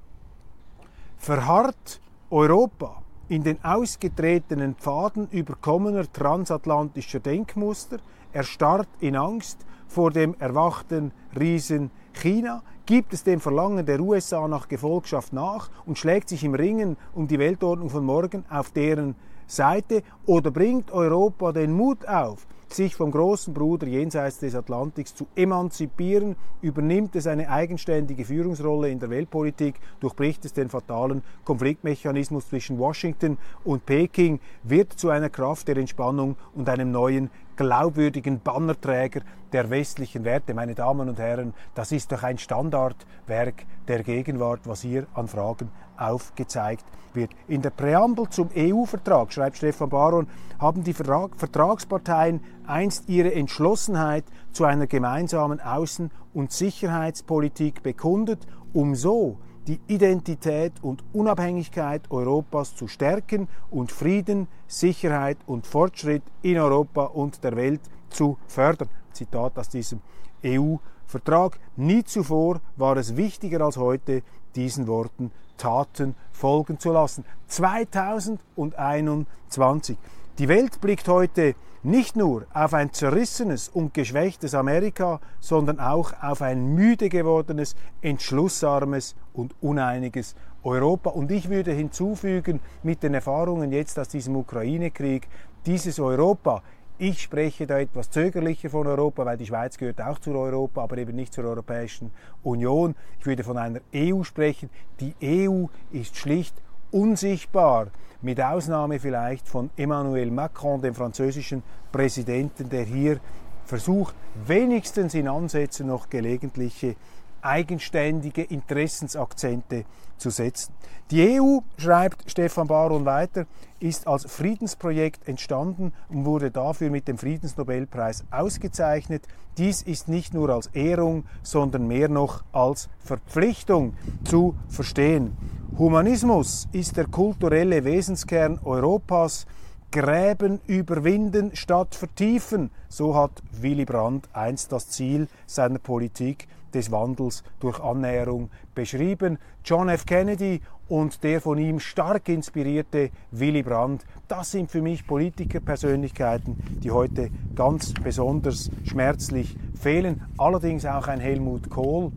Verharrt 1.25 2.03
Europa 2.29 3.03
in 3.31 3.43
den 3.43 3.57
ausgetretenen 3.65 4.75
Pfaden 4.75 5.27
überkommener 5.31 6.05
transatlantischer 6.13 7.19
Denkmuster, 7.19 7.97
erstarrt 8.35 8.91
in 9.01 9.17
Angst 9.17 9.65
vor 9.89 10.11
dem 10.11 10.35
erwachten 10.39 11.13
Riesen 11.35 11.91
China, 12.13 12.63
gibt 12.85 13.15
es 13.15 13.25
dem 13.25 13.41
Verlangen 13.41 13.87
der 13.87 14.01
USA 14.01 14.47
nach 14.49 14.69
Gefolgschaft 14.69 15.33
nach 15.33 15.71
und 15.87 15.99
schlägt 15.99 16.29
sich 16.29 16.45
im 16.45 16.53
Ringen 16.53 16.99
um 17.15 17.27
die 17.27 17.39
Weltordnung 17.39 17.89
von 17.89 18.05
morgen 18.05 18.45
auf 18.51 18.71
deren 18.73 19.15
Seite 19.47 20.03
oder 20.27 20.51
bringt 20.51 20.91
Europa 20.91 21.53
den 21.53 21.73
Mut 21.73 22.07
auf, 22.07 22.47
sich 22.75 22.97
vom 22.97 23.11
großen 23.11 23.55
Bruder 23.55 23.87
jenseits 23.87 24.39
des 24.39 24.55
Atlantiks 24.55 25.15
zu 25.15 25.27
emanzipieren, 25.37 26.37
übernimmt 26.61 27.15
es 27.17 27.27
eine 27.27 27.49
eigenständige 27.49 28.25
Führungsrolle 28.25 28.91
in 28.91 28.99
der 28.99 29.11
Weltpolitik, 29.11 29.77
durchbricht 30.01 30.45
es 30.45 30.53
den 30.53 30.69
fatalen 30.69 31.23
Konfliktmechanismus 31.45 32.49
zwischen 32.49 32.79
Washington 32.79 33.39
und 33.65 33.87
Peking, 33.87 34.41
wird 34.63 34.93
zu 34.93 35.11
einer 35.11 35.31
Kraft 35.31 35.69
der 35.69 35.77
Entspannung 35.77 36.37
und 36.55 36.69
einem 36.69 36.91
neuen 36.91 37.31
glaubwürdigen 37.57 38.41
Bannerträger 38.41 39.21
der 39.53 39.71
westlichen 39.71 40.25
Werte. 40.25 40.55
Meine 40.55 40.75
Damen 40.75 41.09
und 41.09 41.19
Herren, 41.19 41.55
das 41.75 41.93
ist 41.93 42.13
doch 42.13 42.23
ein 42.23 42.39
Standardwerk 42.39 43.67
der 43.89 44.03
Gegenwart, 44.03 44.61
was 44.65 44.83
hier 44.83 45.07
an 45.15 45.29
Fragen 45.29 45.71
aufgezeigt 45.97 46.85
wird. 47.13 47.31
In 47.47 47.63
der 47.63 47.71
Präambel 47.71 48.29
zum 48.29 48.51
EU-Vertrag, 48.57 49.33
schreibt 49.33 49.57
Stefan 49.57 49.89
Baron, 49.89 50.27
haben 50.59 50.83
die 50.83 50.93
Vertragsparteien 50.93 52.41
einst 52.67 53.09
ihre 53.09 53.33
Entschlossenheit 53.35 54.25
zu 54.53 54.65
einer 54.65 54.87
gemeinsamen 54.87 55.61
Außen- 55.61 56.11
und 56.33 56.53
Sicherheitspolitik 56.53 57.83
bekundet, 57.83 58.47
um 58.73 58.95
so 58.95 59.39
die 59.67 59.81
Identität 59.87 60.75
und 60.83 61.03
Unabhängigkeit 61.13 62.03
Europas 62.11 62.77
zu 62.77 62.89
stärken 62.89 63.49
und 63.71 63.93
Frieden, 63.93 64.49
Sicherheit 64.67 65.39
und 65.47 65.67
Fortschritt 65.67 66.23
in 66.43 66.59
Europa 66.59 67.05
und 67.05 67.43
der 67.43 67.57
Welt 67.57 67.81
zu 68.11 68.37
fördern. 68.47 68.91
Zitat 69.13 69.59
aus 69.59 69.71
diesem 69.71 70.01
EU-Vertrag. 70.45 71.59
Nie 71.77 72.05
zuvor 72.05 72.61
war 72.77 72.97
es 72.97 73.17
wichtiger 73.17 73.63
als 73.63 73.77
heute, 73.77 74.23
diesen 74.55 74.87
Worten 74.87 75.33
Taten 75.57 76.15
folgen 76.33 76.79
zu 76.79 76.93
lassen. 76.93 77.25
2021. 77.47 79.97
Die 80.39 80.49
Welt 80.49 80.81
blickt 80.81 81.09
heute 81.09 81.57
nicht 81.85 82.17
nur 82.17 82.47
auf 82.53 82.75
ein 82.75 82.93
zerrissenes 82.93 83.69
und 83.69 83.95
geschwächtes 83.95 84.55
Amerika, 84.55 85.21
sondern 85.41 85.79
auch 85.79 86.13
auf 86.23 86.43
ein 86.43 86.75
müde 86.75 87.09
gewordenes, 87.09 87.77
entschlussarmes 88.01 89.15
und 89.33 89.55
uneiniges 89.61 90.35
Europa. 90.63 91.11
Und 91.11 91.31
ich 91.31 91.51
würde 91.51 91.73
hinzufügen, 91.73 92.61
mit 92.83 93.03
den 93.03 93.15
Erfahrungen 93.15 93.71
jetzt 93.71 93.99
aus 93.99 94.09
diesem 94.09 94.37
Ukraine-Krieg, 94.37 95.29
dieses 95.67 96.01
Europa 96.01 96.63
ich 96.97 97.21
spreche 97.21 97.67
da 97.67 97.81
etwas 97.81 98.09
zögerlicher 98.09 98.71
von 98.71 98.87
Europa, 98.87 99.27
weil 99.27 99.37
die 99.37 99.47
Schweiz 99.47 99.77
gehört 99.77 100.01
auch 100.01 100.21
zu 100.21 100.31
Europa, 100.31 100.85
aber 100.85 100.97
eben 100.99 101.17
nicht 101.17 101.35
zur 101.35 101.45
Europäischen 101.45 102.13
Union. 102.45 102.95
Ich 103.19 103.27
würde 103.27 103.43
von 103.43 103.59
einer 103.59 103.81
EU 103.93 104.23
sprechen. 104.23 104.71
Die 105.01 105.15
EU 105.21 105.67
ist 105.91 106.17
schlicht 106.17 106.55
unsichtbar, 106.93 107.89
mit 108.25 108.41
Ausnahme 108.41 108.99
vielleicht 108.99 109.47
von 109.47 109.69
Emmanuel 109.77 110.31
Macron, 110.31 110.81
dem 110.81 110.95
französischen 110.95 111.63
Präsidenten, 111.93 112.71
der 112.71 112.85
hier 112.85 113.21
versucht, 113.67 114.15
wenigstens 114.47 115.15
in 115.15 115.29
Ansätzen 115.29 115.89
noch 115.89 116.09
gelegentliche 116.09 116.97
eigenständige 117.45 118.43
Interessensakzente 118.43 119.85
zu 120.17 120.31
setzen. 120.31 120.73
Die 121.11 121.39
EU, 121.39 121.59
schreibt 121.77 122.31
Stefan 122.31 122.67
Baron 122.67 123.05
weiter, 123.05 123.47
ist 123.79 124.07
als 124.07 124.25
Friedensprojekt 124.25 125.29
entstanden 125.29 125.93
und 126.09 126.25
wurde 126.25 126.51
dafür 126.51 126.91
mit 126.91 127.09
dem 127.09 127.19
Friedensnobelpreis 127.19 128.25
ausgezeichnet. 128.31 129.27
Dies 129.59 129.83
ist 129.83 130.09
nicht 130.09 130.33
nur 130.33 130.49
als 130.49 130.69
Ehrung, 130.69 131.25
sondern 131.43 131.87
mehr 131.87 132.09
noch 132.09 132.43
als 132.53 132.89
Verpflichtung 133.01 133.95
zu 134.25 134.55
verstehen. 134.69 135.37
Humanismus 135.79 136.69
ist 136.73 136.97
der 136.97 137.07
kulturelle 137.07 137.85
Wesenskern 137.85 138.59
Europas. 138.65 139.47
Gräben 139.91 140.61
überwinden 140.67 141.55
statt 141.55 141.95
vertiefen. 141.95 142.71
So 142.89 143.15
hat 143.15 143.43
Willy 143.53 143.85
Brandt 143.85 144.29
einst 144.33 144.73
das 144.73 144.89
Ziel 144.89 145.29
seiner 145.47 145.79
Politik 145.79 146.49
des 146.75 146.91
Wandels 146.91 147.45
durch 147.61 147.81
Annäherung 147.81 148.51
beschrieben. 148.75 149.39
John 149.65 149.89
F. 149.89 150.05
Kennedy 150.05 150.61
und 150.89 151.23
der 151.23 151.41
von 151.41 151.59
ihm 151.59 151.81
stark 151.81 152.29
inspirierte 152.29 153.11
Willy 153.31 153.63
Brandt, 153.63 154.05
das 154.29 154.51
sind 154.51 154.71
für 154.71 154.83
mich 154.83 155.07
Politikerpersönlichkeiten, 155.07 156.57
die 156.83 156.91
heute 156.91 157.31
ganz 157.55 157.95
besonders 157.95 158.71
schmerzlich 158.85 159.57
fehlen. 159.81 160.23
Allerdings 160.37 160.85
auch 160.85 161.09
ein 161.09 161.21
Helmut 161.21 161.71
Kohl, 161.71 162.13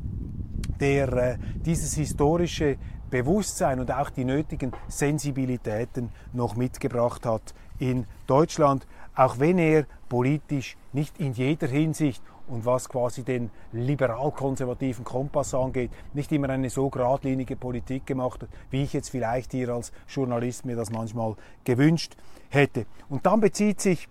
der 0.80 1.14
äh, 1.14 1.38
dieses 1.66 1.94
historische 1.96 2.78
Bewusstsein 3.10 3.80
und 3.80 3.92
auch 3.92 4.10
die 4.10 4.26
nötigen 4.26 4.74
Sensibilitäten 4.90 6.10
noch 6.34 6.58
mitgebracht 6.58 7.26
hat 7.26 7.54
in 7.80 8.06
Deutschland, 8.26 8.86
auch 9.16 9.40
wenn 9.40 9.58
er 9.58 9.86
politisch 10.10 10.78
nicht 10.92 11.20
in 11.20 11.34
jeder 11.34 11.68
Hinsicht 11.68 12.22
und 12.48 12.66
was 12.66 12.90
quasi 12.90 13.24
den 13.24 13.50
liberal-konservativen 13.72 15.04
Kompass 15.04 15.54
angeht, 15.54 15.92
nicht 16.14 16.32
immer 16.32 16.50
eine 16.50 16.70
so 16.70 16.90
geradlinige 16.90 17.56
Politik 17.56 18.06
gemacht 18.06 18.46
wie 18.70 18.84
ich 18.84 18.94
jetzt 18.94 19.10
vielleicht 19.10 19.52
hier 19.52 19.70
als 19.70 19.92
Journalist 20.08 20.66
mir 20.66 20.76
das 20.76 20.90
manchmal 20.90 21.36
gewünscht 21.64 22.16
hätte. 22.50 22.86
Und 23.10 23.26
dann 23.26 23.40
bezieht 23.40 23.82
sich 23.82 24.08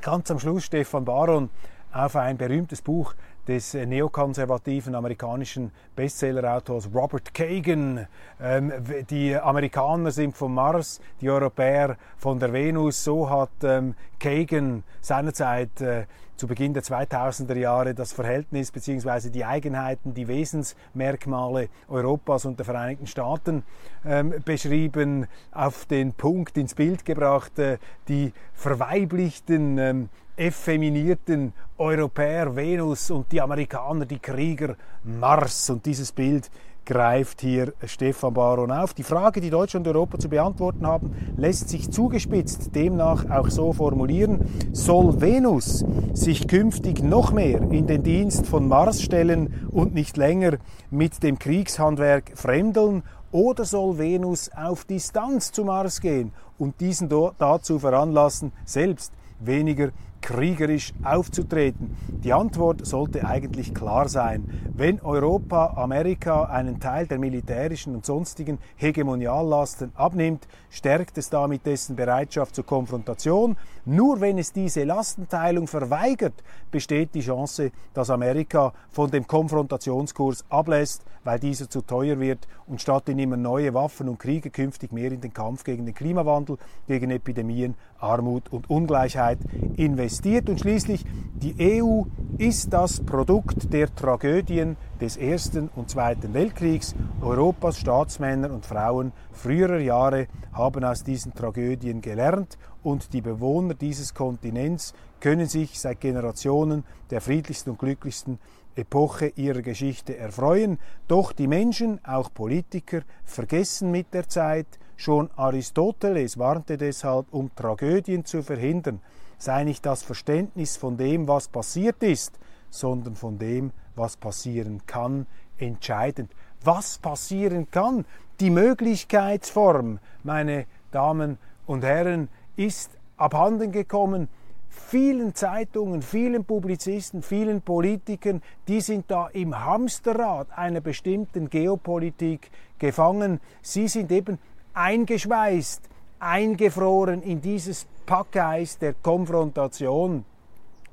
ganz 0.00 0.30
am 0.30 0.38
Schluss 0.38 0.64
Stefan 0.64 1.04
Baron 1.04 1.50
auf 1.92 2.16
ein 2.16 2.36
berühmtes 2.36 2.82
Buch 2.82 3.14
des 3.46 3.74
äh, 3.74 3.86
neokonservativen 3.86 4.94
amerikanischen 4.94 5.70
Bestsellerautors 5.94 6.90
Robert 6.92 7.32
Kagan. 7.32 8.06
Ähm, 8.40 8.72
die 9.08 9.36
Amerikaner 9.36 10.10
sind 10.10 10.36
vom 10.36 10.54
Mars, 10.54 11.00
die 11.20 11.30
Europäer 11.30 11.96
von 12.16 12.38
der 12.40 12.52
Venus. 12.52 13.04
So 13.04 13.30
hat 13.30 13.50
ähm, 13.62 13.94
Kagan 14.18 14.82
seinerzeit 15.00 15.80
äh, 15.80 16.06
zu 16.36 16.46
Beginn 16.46 16.74
der 16.74 16.82
2000er 16.82 17.56
Jahre 17.56 17.94
das 17.94 18.12
Verhältnis 18.12 18.70
bzw. 18.70 19.30
die 19.30 19.44
Eigenheiten, 19.44 20.14
die 20.14 20.28
Wesensmerkmale 20.28 21.68
Europas 21.88 22.44
und 22.44 22.58
der 22.58 22.66
Vereinigten 22.66 23.06
Staaten 23.06 23.62
ähm, 24.04 24.34
beschrieben, 24.44 25.26
auf 25.52 25.86
den 25.86 26.12
Punkt 26.12 26.56
ins 26.58 26.74
Bild 26.74 27.04
gebracht, 27.04 27.58
äh, 27.58 27.78
die 28.08 28.32
verweiblichten 28.52 29.78
ähm, 29.78 30.08
effeminierten 30.36 31.54
Europäer 31.78 32.54
Venus 32.54 33.10
und 33.10 33.32
die 33.32 33.40
Amerikaner, 33.40 34.04
die 34.04 34.18
Krieger 34.18 34.76
Mars. 35.02 35.70
Und 35.70 35.86
dieses 35.86 36.12
Bild 36.12 36.50
greift 36.86 37.42
hier 37.42 37.74
Stefan 37.84 38.32
Baron 38.32 38.70
auf. 38.70 38.94
Die 38.94 39.02
Frage, 39.02 39.40
die 39.40 39.50
Deutschland 39.50 39.86
und 39.86 39.94
Europa 39.94 40.18
zu 40.18 40.28
beantworten 40.28 40.86
haben, 40.86 41.14
lässt 41.36 41.68
sich 41.68 41.90
zugespitzt 41.90 42.74
demnach 42.74 43.28
auch 43.28 43.50
so 43.50 43.72
formulieren. 43.72 44.48
Soll 44.72 45.20
Venus 45.20 45.84
sich 46.14 46.48
künftig 46.48 47.02
noch 47.02 47.32
mehr 47.32 47.60
in 47.70 47.86
den 47.86 48.02
Dienst 48.02 48.46
von 48.46 48.68
Mars 48.68 49.02
stellen 49.02 49.68
und 49.70 49.94
nicht 49.94 50.16
länger 50.16 50.58
mit 50.90 51.22
dem 51.22 51.38
Kriegshandwerk 51.38 52.32
fremdeln? 52.34 53.02
Oder 53.32 53.64
soll 53.64 53.98
Venus 53.98 54.50
auf 54.56 54.84
Distanz 54.84 55.52
zu 55.52 55.64
Mars 55.64 56.00
gehen 56.00 56.32
und 56.56 56.80
diesen 56.80 57.08
dazu 57.08 57.78
veranlassen, 57.78 58.52
selbst 58.64 59.12
weniger 59.40 59.90
kriegerisch 60.26 60.92
aufzutreten? 61.04 61.96
Die 62.24 62.32
Antwort 62.32 62.84
sollte 62.84 63.24
eigentlich 63.24 63.72
klar 63.72 64.08
sein. 64.08 64.44
Wenn 64.74 65.00
Europa 65.00 65.74
Amerika 65.76 66.44
einen 66.46 66.80
Teil 66.80 67.06
der 67.06 67.20
militärischen 67.20 67.94
und 67.94 68.04
sonstigen 68.04 68.58
Hegemoniallasten 68.74 69.92
abnimmt, 69.94 70.48
stärkt 70.68 71.16
es 71.16 71.30
damit 71.30 71.64
dessen 71.64 71.94
Bereitschaft 71.94 72.56
zur 72.56 72.66
Konfrontation. 72.66 73.56
Nur 73.84 74.20
wenn 74.20 74.36
es 74.36 74.52
diese 74.52 74.82
Lastenteilung 74.82 75.68
verweigert, 75.68 76.34
besteht 76.72 77.14
die 77.14 77.20
Chance, 77.20 77.70
dass 77.94 78.10
Amerika 78.10 78.72
von 78.90 79.08
dem 79.12 79.28
Konfrontationskurs 79.28 80.44
ablässt, 80.48 81.04
weil 81.22 81.38
dieser 81.38 81.70
zu 81.70 81.82
teuer 81.82 82.18
wird 82.18 82.48
und 82.66 82.82
statt 82.82 83.08
in 83.08 83.20
immer 83.20 83.36
neue 83.36 83.74
Waffen 83.74 84.08
und 84.08 84.18
Kriege 84.18 84.50
künftig 84.50 84.92
mehr 84.92 85.12
in 85.12 85.20
den 85.20 85.32
Kampf 85.32 85.62
gegen 85.62 85.86
den 85.86 85.94
Klimawandel, 85.94 86.58
gegen 86.88 87.10
Epidemien, 87.10 87.76
Armut 88.00 88.52
und 88.52 88.68
Ungleichheit 88.68 89.38
investiert. 89.76 90.15
Und 90.24 90.60
schließlich, 90.60 91.04
die 91.34 91.82
EU 91.82 92.04
ist 92.38 92.72
das 92.72 93.00
Produkt 93.00 93.70
der 93.70 93.94
Tragödien 93.94 94.78
des 94.98 95.18
Ersten 95.18 95.68
und 95.76 95.90
Zweiten 95.90 96.32
Weltkriegs. 96.32 96.94
Europas 97.20 97.78
Staatsmänner 97.78 98.50
und 98.50 98.64
Frauen 98.64 99.12
früherer 99.32 99.78
Jahre 99.78 100.28
haben 100.52 100.84
aus 100.84 101.04
diesen 101.04 101.34
Tragödien 101.34 102.00
gelernt 102.00 102.56
und 102.82 103.12
die 103.12 103.20
Bewohner 103.20 103.74
dieses 103.74 104.14
Kontinents 104.14 104.94
können 105.20 105.46
sich 105.46 105.78
seit 105.78 106.00
Generationen 106.00 106.84
der 107.10 107.20
friedlichsten 107.20 107.70
und 107.70 107.78
glücklichsten 107.78 108.38
Epoche 108.74 109.32
ihrer 109.36 109.60
Geschichte 109.60 110.16
erfreuen. 110.16 110.78
Doch 111.08 111.32
die 111.32 111.46
Menschen, 111.46 112.02
auch 112.06 112.32
Politiker, 112.32 113.02
vergessen 113.26 113.90
mit 113.90 114.14
der 114.14 114.28
Zeit, 114.30 114.66
schon 114.96 115.30
Aristoteles 115.36 116.38
warnte 116.38 116.78
deshalb, 116.78 117.26
um 117.32 117.54
Tragödien 117.54 118.24
zu 118.24 118.42
verhindern, 118.42 119.00
sei 119.38 119.64
nicht 119.64 119.84
das 119.84 120.02
Verständnis 120.02 120.76
von 120.76 120.96
dem, 120.96 121.28
was 121.28 121.48
passiert 121.48 122.02
ist, 122.02 122.38
sondern 122.70 123.16
von 123.16 123.38
dem, 123.38 123.72
was 123.94 124.16
passieren 124.16 124.82
kann, 124.86 125.26
entscheidend. 125.58 126.30
Was 126.62 126.98
passieren 126.98 127.70
kann, 127.70 128.04
die 128.40 128.50
Möglichkeitsform, 128.50 129.98
meine 130.22 130.66
Damen 130.90 131.38
und 131.66 131.84
Herren, 131.84 132.28
ist 132.56 132.90
abhanden 133.16 133.72
gekommen. 133.72 134.28
Vielen 134.68 135.34
Zeitungen, 135.34 136.02
vielen 136.02 136.44
Publizisten, 136.44 137.22
vielen 137.22 137.62
Politikern, 137.62 138.42
die 138.68 138.80
sind 138.80 139.10
da 139.10 139.28
im 139.28 139.58
Hamsterrad 139.58 140.48
einer 140.56 140.80
bestimmten 140.80 141.48
Geopolitik 141.48 142.50
gefangen. 142.78 143.40
Sie 143.62 143.88
sind 143.88 144.12
eben 144.12 144.38
eingeschweißt, 144.74 145.88
eingefroren 146.18 147.22
in 147.22 147.40
dieses 147.40 147.86
Packeis 148.06 148.78
der 148.78 148.94
Konfrontation 148.94 150.24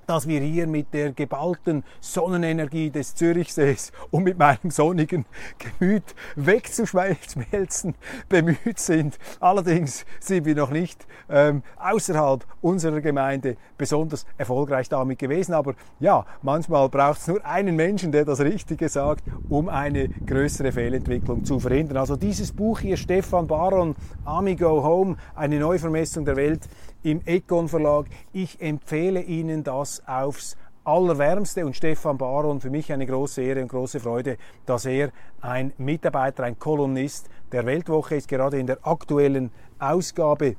dass 0.08 0.28
wir 0.28 0.42
hier 0.42 0.68
mit 0.68 0.94
der 0.94 1.12
geballten 1.12 1.84
Sonnenenergie 2.00 2.90
des 2.90 3.16
Zürichsees 3.16 3.92
und 4.12 4.24
mit 4.24 4.38
meinem 4.38 4.70
sonnigen 4.70 5.26
Gemüt 5.58 6.04
wegzuschmelzen 6.36 7.96
bemüht 8.30 8.80
sind. 8.80 9.18
Allerdings 9.40 10.06
sind 10.20 10.46
wir 10.46 10.56
noch 10.56 10.72
nicht 10.72 11.06
ähm, 11.30 11.64
außerhalb 11.78 12.46
unserer 12.62 13.02
Gemeinde 13.02 13.58
besonders 13.78 14.26
erfolgreich 14.38 14.90
damit 14.90 15.20
gewesen. 15.20 15.54
Aber 15.54 15.76
ja, 16.00 16.26
manchmal 16.42 16.90
braucht 16.90 17.20
es 17.20 17.28
nur 17.28 17.46
einen 17.46 17.76
Menschen, 17.76 18.12
der 18.12 18.26
das 18.26 18.40
Richtige 18.40 18.90
sagt, 18.90 19.24
um 19.50 19.70
eine 19.70 20.10
größere 20.10 20.72
Fehlentwicklung 20.72 21.44
zu 21.44 21.60
verhindern. 21.60 21.98
Also 21.98 22.16
dieses 22.16 22.52
Buch 22.52 22.80
hier, 22.80 22.98
Stefan 22.98 23.48
Baron, 23.48 23.96
Ami 24.26 24.56
Go 24.56 24.84
Home, 24.84 25.18
eine 25.36 25.60
Neuvermessung 25.60 26.26
der 26.26 26.36
Welt, 26.36 26.68
im 27.04 27.22
Econ 27.26 27.68
Verlag. 27.68 28.08
Ich 28.32 28.60
empfehle 28.62 29.22
Ihnen 29.22 29.64
das 29.64 30.02
aufs 30.08 30.58
allerwärmste 30.84 31.66
und 31.66 31.76
Stefan 31.76 32.18
Baron, 32.18 32.60
für 32.60 32.70
mich 32.70 32.92
eine 32.92 33.06
große 33.06 33.42
Ehre 33.42 33.62
und 33.62 33.70
große 33.70 34.00
Freude, 34.00 34.38
dass 34.66 34.86
er 34.86 35.12
ein 35.42 35.72
Mitarbeiter, 35.78 36.44
ein 36.44 36.60
Kolumnist 36.60 37.30
der 37.52 37.66
Weltwoche 37.66 38.16
ist, 38.16 38.28
gerade 38.28 38.60
in 38.60 38.68
der 38.68 38.86
aktuellen 38.86 39.52
Ausgabe. 39.80 40.56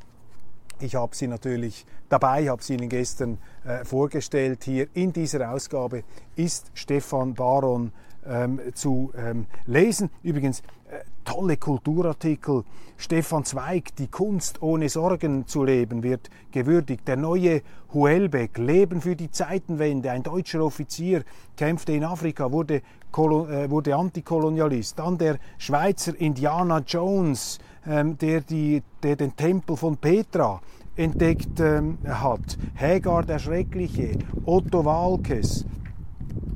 Ich 0.81 0.95
habe 0.95 1.15
sie 1.15 1.27
natürlich 1.27 1.87
dabei, 2.09 2.49
habe 2.49 2.63
sie 2.63 2.75
Ihnen 2.75 2.89
gestern 2.89 3.39
äh, 3.65 3.85
vorgestellt. 3.85 4.65
Hier 4.65 4.89
in 4.95 5.13
dieser 5.13 5.51
Ausgabe 5.51 6.05
ist 6.37 6.71
Stefan 6.75 7.35
Baron 7.35 7.93
ähm, 8.27 8.61
zu 8.75 9.13
ähm, 9.17 9.47
lesen. 9.67 10.11
Übrigens, 10.23 10.61
äh, 10.91 11.05
tolle 11.25 11.57
Kulturartikel. 11.57 12.65
Stefan 12.97 13.45
Zweig, 13.45 13.97
die 13.97 14.07
Kunst 14.07 14.63
ohne 14.63 14.89
Sorgen 14.89 15.47
zu 15.47 15.65
leben, 15.65 16.03
wird 16.03 16.31
gewürdigt. 16.53 17.09
Der 17.09 17.17
neue 17.17 17.63
Huelbeck, 17.93 18.59
Leben 18.59 19.01
für 19.01 19.17
die 19.17 19.31
Zeitenwende, 19.31 20.11
ein 20.11 20.23
deutscher 20.23 20.63
Offizier, 20.63 21.25
kämpfte 21.57 21.93
in 21.93 22.05
Afrika, 22.05 22.53
wurde, 22.53 22.77
äh, 22.77 23.71
wurde 23.71 23.97
Antikolonialist. 23.97 24.99
Dann 24.99 25.19
der 25.19 25.39
Schweizer 25.59 26.19
Indiana 26.19 26.79
Jones, 26.87 27.59
ähm, 27.87 28.17
der, 28.19 28.41
die, 28.41 28.83
der 29.03 29.17
den 29.17 29.35
Tempel 29.35 29.77
von 29.77 29.97
Petra 29.97 30.61
entdeckt 30.97 31.59
ähm, 31.61 31.99
hat. 32.07 32.57
Hagar 32.77 33.25
der 33.25 33.39
Schreckliche, 33.39 34.19
Otto 34.45 34.85
Walkes, 34.85 35.65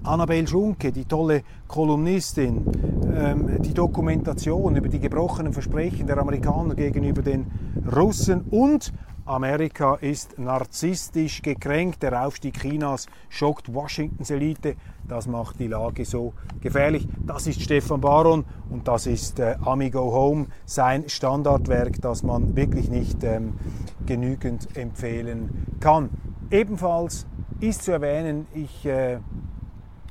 Annabel 0.02 0.46
Schunke, 0.46 0.92
die 0.92 1.04
tolle 1.04 1.42
Kolumnistin, 1.66 2.64
ähm, 3.14 3.60
die 3.62 3.74
Dokumentation 3.74 4.76
über 4.76 4.88
die 4.88 5.00
gebrochenen 5.00 5.52
Versprechen 5.52 6.06
der 6.06 6.18
Amerikaner 6.18 6.74
gegenüber 6.74 7.22
den 7.22 7.46
Russen 7.94 8.42
und 8.50 8.92
Amerika 9.28 9.96
ist 9.96 10.38
narzisstisch 10.38 11.42
gekränkt. 11.42 12.02
Der 12.02 12.26
Aufstieg 12.26 12.58
Chinas 12.58 13.06
schockt 13.28 13.72
Washingtons 13.74 14.30
Elite. 14.30 14.76
Das 15.06 15.26
macht 15.26 15.60
die 15.60 15.66
Lage 15.66 16.06
so 16.06 16.32
gefährlich. 16.62 17.06
Das 17.26 17.46
ist 17.46 17.60
Stefan 17.60 18.00
Baron 18.00 18.46
und 18.70 18.88
das 18.88 19.06
ist 19.06 19.38
äh, 19.38 19.56
Amigo 19.62 20.00
Home, 20.00 20.46
sein 20.64 21.04
Standardwerk, 21.08 22.00
das 22.00 22.22
man 22.22 22.56
wirklich 22.56 22.88
nicht 22.88 23.22
ähm, 23.22 23.52
genügend 24.06 24.74
empfehlen 24.74 25.66
kann. 25.78 26.08
Ebenfalls 26.50 27.26
ist 27.60 27.82
zu 27.82 27.92
erwähnen, 27.92 28.46
ich 28.54 28.86
äh, 28.86 29.18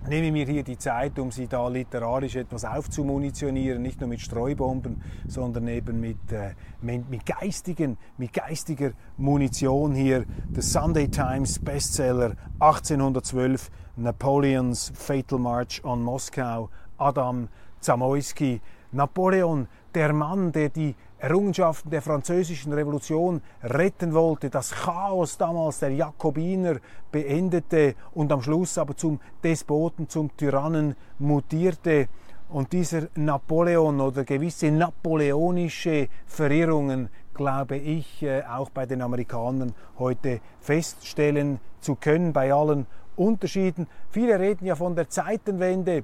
nehme 0.08 0.32
mir 0.32 0.46
hier 0.46 0.64
die 0.64 0.78
Zeit, 0.78 1.20
um 1.20 1.32
sie 1.32 1.48
da 1.48 1.68
literarisch 1.68 2.36
etwas 2.36 2.66
aufzumunitionieren, 2.66 3.82
nicht 3.82 4.00
nur 4.00 4.10
mit 4.10 4.22
Streubomben, 4.22 5.02
sondern 5.28 5.68
eben 5.68 6.00
mit, 6.00 6.32
äh, 6.32 6.54
mit, 6.82 7.26
geistigen, 7.26 7.98
mit 8.18 8.34
geistiger 8.34 8.92
Munition 9.18 9.96
hier. 9.96 10.26
The 10.54 10.62
Sunday 10.62 11.08
Times 11.08 11.60
Bestseller 11.60 12.36
1812, 12.60 13.70
Napoleons 13.96 14.92
Fatal 14.96 15.40
March 15.40 15.84
on 15.84 16.04
Moscow, 16.04 16.70
Adam 16.98 17.50
Zamoyski. 17.82 18.62
Napoleon, 18.92 19.68
der 19.94 20.14
Mann, 20.14 20.52
der 20.52 20.70
die 20.70 20.96
Errungenschaften 21.20 21.90
der 21.90 22.04
französischen 22.04 22.74
Revolution 22.74 23.42
retten 23.64 24.14
wollte, 24.14 24.50
das 24.50 24.72
Chaos 24.72 25.38
damals 25.38 25.80
der 25.80 25.92
Jakobiner 25.92 26.78
beendete 27.12 27.96
und 28.14 28.32
am 28.32 28.42
Schluss 28.44 28.78
aber 28.78 28.96
zum 28.96 29.20
Despoten, 29.44 30.08
zum 30.10 30.36
Tyrannen 30.38 30.96
mutierte. 31.18 32.08
Und 32.50 32.72
dieser 32.72 33.08
Napoleon 33.16 34.00
oder 34.00 34.24
gewisse 34.24 34.72
napoleonische 34.72 36.08
Verirrungen, 36.28 37.10
glaube 37.34 37.78
ich, 37.78 38.24
äh, 38.24 38.44
auch 38.44 38.70
bei 38.70 38.86
den 38.86 39.02
Amerikanern 39.02 39.74
heute 40.00 40.40
feststellen 40.62 41.60
zu 41.82 41.96
können, 41.96 42.32
bei 42.32 42.54
allen 42.54 42.86
Unterschieden. 43.16 43.88
Viele 44.12 44.40
reden 44.40 44.66
ja 44.66 44.75
von 44.75 44.96
der 44.96 45.10
Zeitenwende. 45.10 46.03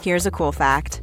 Here's 0.00 0.26
a 0.26 0.30
cool 0.30 0.52
fact. 0.52 1.02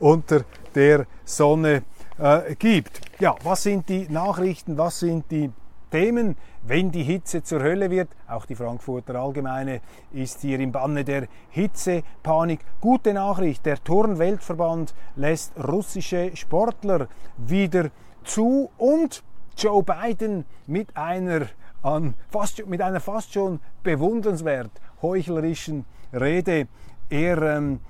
unter 0.00 0.44
der 0.74 1.06
Sonne 1.24 1.82
äh, 2.18 2.54
gibt. 2.56 3.00
Ja, 3.20 3.36
was 3.44 3.62
sind 3.62 3.88
die 3.88 4.06
Nachrichten, 4.08 4.76
was 4.76 5.00
sind 5.00 5.30
die 5.30 5.50
Themen, 5.90 6.36
wenn 6.62 6.90
die 6.90 7.02
Hitze 7.02 7.42
zur 7.42 7.62
Hölle 7.62 7.90
wird. 7.90 8.08
Auch 8.28 8.46
die 8.46 8.54
Frankfurter 8.54 9.16
Allgemeine 9.16 9.80
ist 10.12 10.40
hier 10.40 10.60
im 10.60 10.72
Banne 10.72 11.04
der 11.04 11.26
Hitzepanik. 11.50 12.60
Gute 12.80 13.12
Nachricht, 13.12 13.66
der 13.66 13.82
Turnweltverband 13.82 14.94
lässt 15.16 15.52
russische 15.62 16.30
Sportler 16.36 17.08
wieder 17.36 17.90
zu 18.24 18.70
und 18.78 19.22
Joe 19.56 19.82
Biden 19.82 20.44
mit 20.66 20.96
einer, 20.96 21.46
an, 21.82 22.14
fast, 22.30 22.64
mit 22.66 22.80
einer 22.80 23.00
fast 23.00 23.32
schon 23.32 23.60
bewundernswert 23.82 24.70
heuchlerischen 25.02 25.84
Rede. 26.12 26.68
Er 27.08 27.42
ähm, 27.42 27.80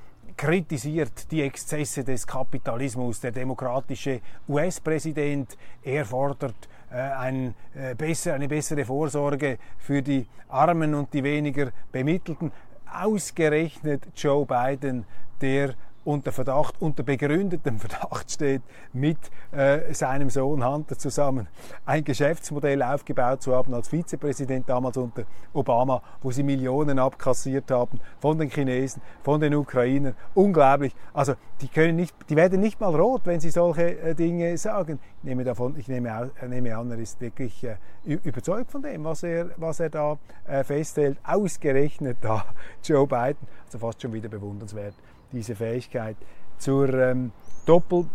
kritisiert 0.40 1.30
die 1.30 1.42
Exzesse 1.42 2.02
des 2.02 2.26
Kapitalismus. 2.26 3.20
Der 3.20 3.30
demokratische 3.30 4.22
US-Präsident, 4.48 5.58
er 5.82 6.06
fordert 6.06 6.66
äh, 6.90 6.94
ein, 6.94 7.54
äh, 7.74 7.94
besser, 7.94 8.32
eine 8.32 8.48
bessere 8.48 8.86
Vorsorge 8.86 9.58
für 9.76 10.00
die 10.00 10.26
Armen 10.48 10.94
und 10.94 11.12
die 11.12 11.22
weniger 11.22 11.72
Bemittelten. 11.92 12.52
Ausgerechnet 12.90 14.08
Joe 14.16 14.46
Biden, 14.46 15.04
der 15.42 15.74
unter 16.04 16.32
Verdacht, 16.32 16.76
unter 16.80 17.02
begründetem 17.02 17.78
Verdacht 17.78 18.30
steht, 18.30 18.62
mit 18.92 19.18
äh, 19.52 19.92
seinem 19.92 20.30
Sohn 20.30 20.64
Hunter 20.66 20.96
zusammen 20.96 21.46
ein 21.84 22.04
Geschäftsmodell 22.04 22.82
aufgebaut 22.82 23.42
zu 23.42 23.54
haben 23.54 23.74
als 23.74 23.88
Vizepräsident 23.88 24.68
damals 24.68 24.96
unter 24.96 25.24
Obama, 25.52 26.02
wo 26.22 26.30
sie 26.30 26.42
Millionen 26.42 26.98
abkassiert 26.98 27.70
haben 27.70 28.00
von 28.18 28.38
den 28.38 28.48
Chinesen, 28.48 29.02
von 29.22 29.40
den 29.40 29.54
Ukrainern. 29.54 30.14
Unglaublich. 30.34 30.94
Also 31.12 31.34
die 31.60 31.68
können 31.68 31.96
nicht, 31.96 32.14
die 32.28 32.36
werden 32.36 32.60
nicht 32.60 32.80
mal 32.80 32.94
rot, 32.94 33.22
wenn 33.24 33.40
sie 33.40 33.50
solche 33.50 33.98
äh, 34.00 34.14
Dinge 34.14 34.56
sagen. 34.56 34.98
Ich 35.18 35.24
nehme 35.24 35.44
davon, 35.44 35.78
ich 35.78 35.88
nehme, 35.88 36.30
äh, 36.40 36.48
nehme 36.48 36.76
an, 36.76 36.90
er 36.90 36.98
ist 36.98 37.20
wirklich 37.20 37.62
äh, 37.64 37.76
überzeugt 38.04 38.70
von 38.70 38.82
dem, 38.82 39.04
was 39.04 39.22
er, 39.22 39.50
was 39.56 39.80
er 39.80 39.90
da 39.90 40.18
äh, 40.48 40.64
festhält. 40.64 41.18
Ausgerechnet 41.24 42.18
da 42.22 42.46
Joe 42.82 43.06
Biden, 43.06 43.46
also 43.66 43.78
fast 43.78 44.00
schon 44.00 44.12
wieder 44.14 44.28
bewundernswert 44.28 44.94
diese 45.32 45.54
Fähigkeit 45.54 46.16
zur 46.58 46.92
ähm, 46.92 47.32
Doppel 47.66 48.06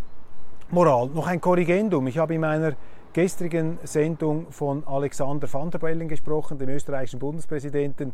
Moral. 0.71 1.10
Noch 1.10 1.28
ein 1.28 1.41
Korrigendum. 1.41 2.08
Ich 2.08 2.17
habe 2.17 2.36
in 2.36 2.41
meiner 2.41 2.73
gestrigen 3.13 3.78
Sendung 3.84 4.51
von 4.51 4.86
Alexander 4.86 5.51
van 5.51 5.71
der 5.71 5.80
Bellen 5.80 6.08
gesprochen, 6.08 6.58
dem 6.58 6.69
österreichischen 6.69 7.19
Bundespräsidenten, 7.19 8.13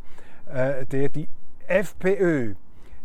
äh, 0.54 0.86
der 0.86 1.10
die 1.10 1.28
FPÖ 1.68 2.54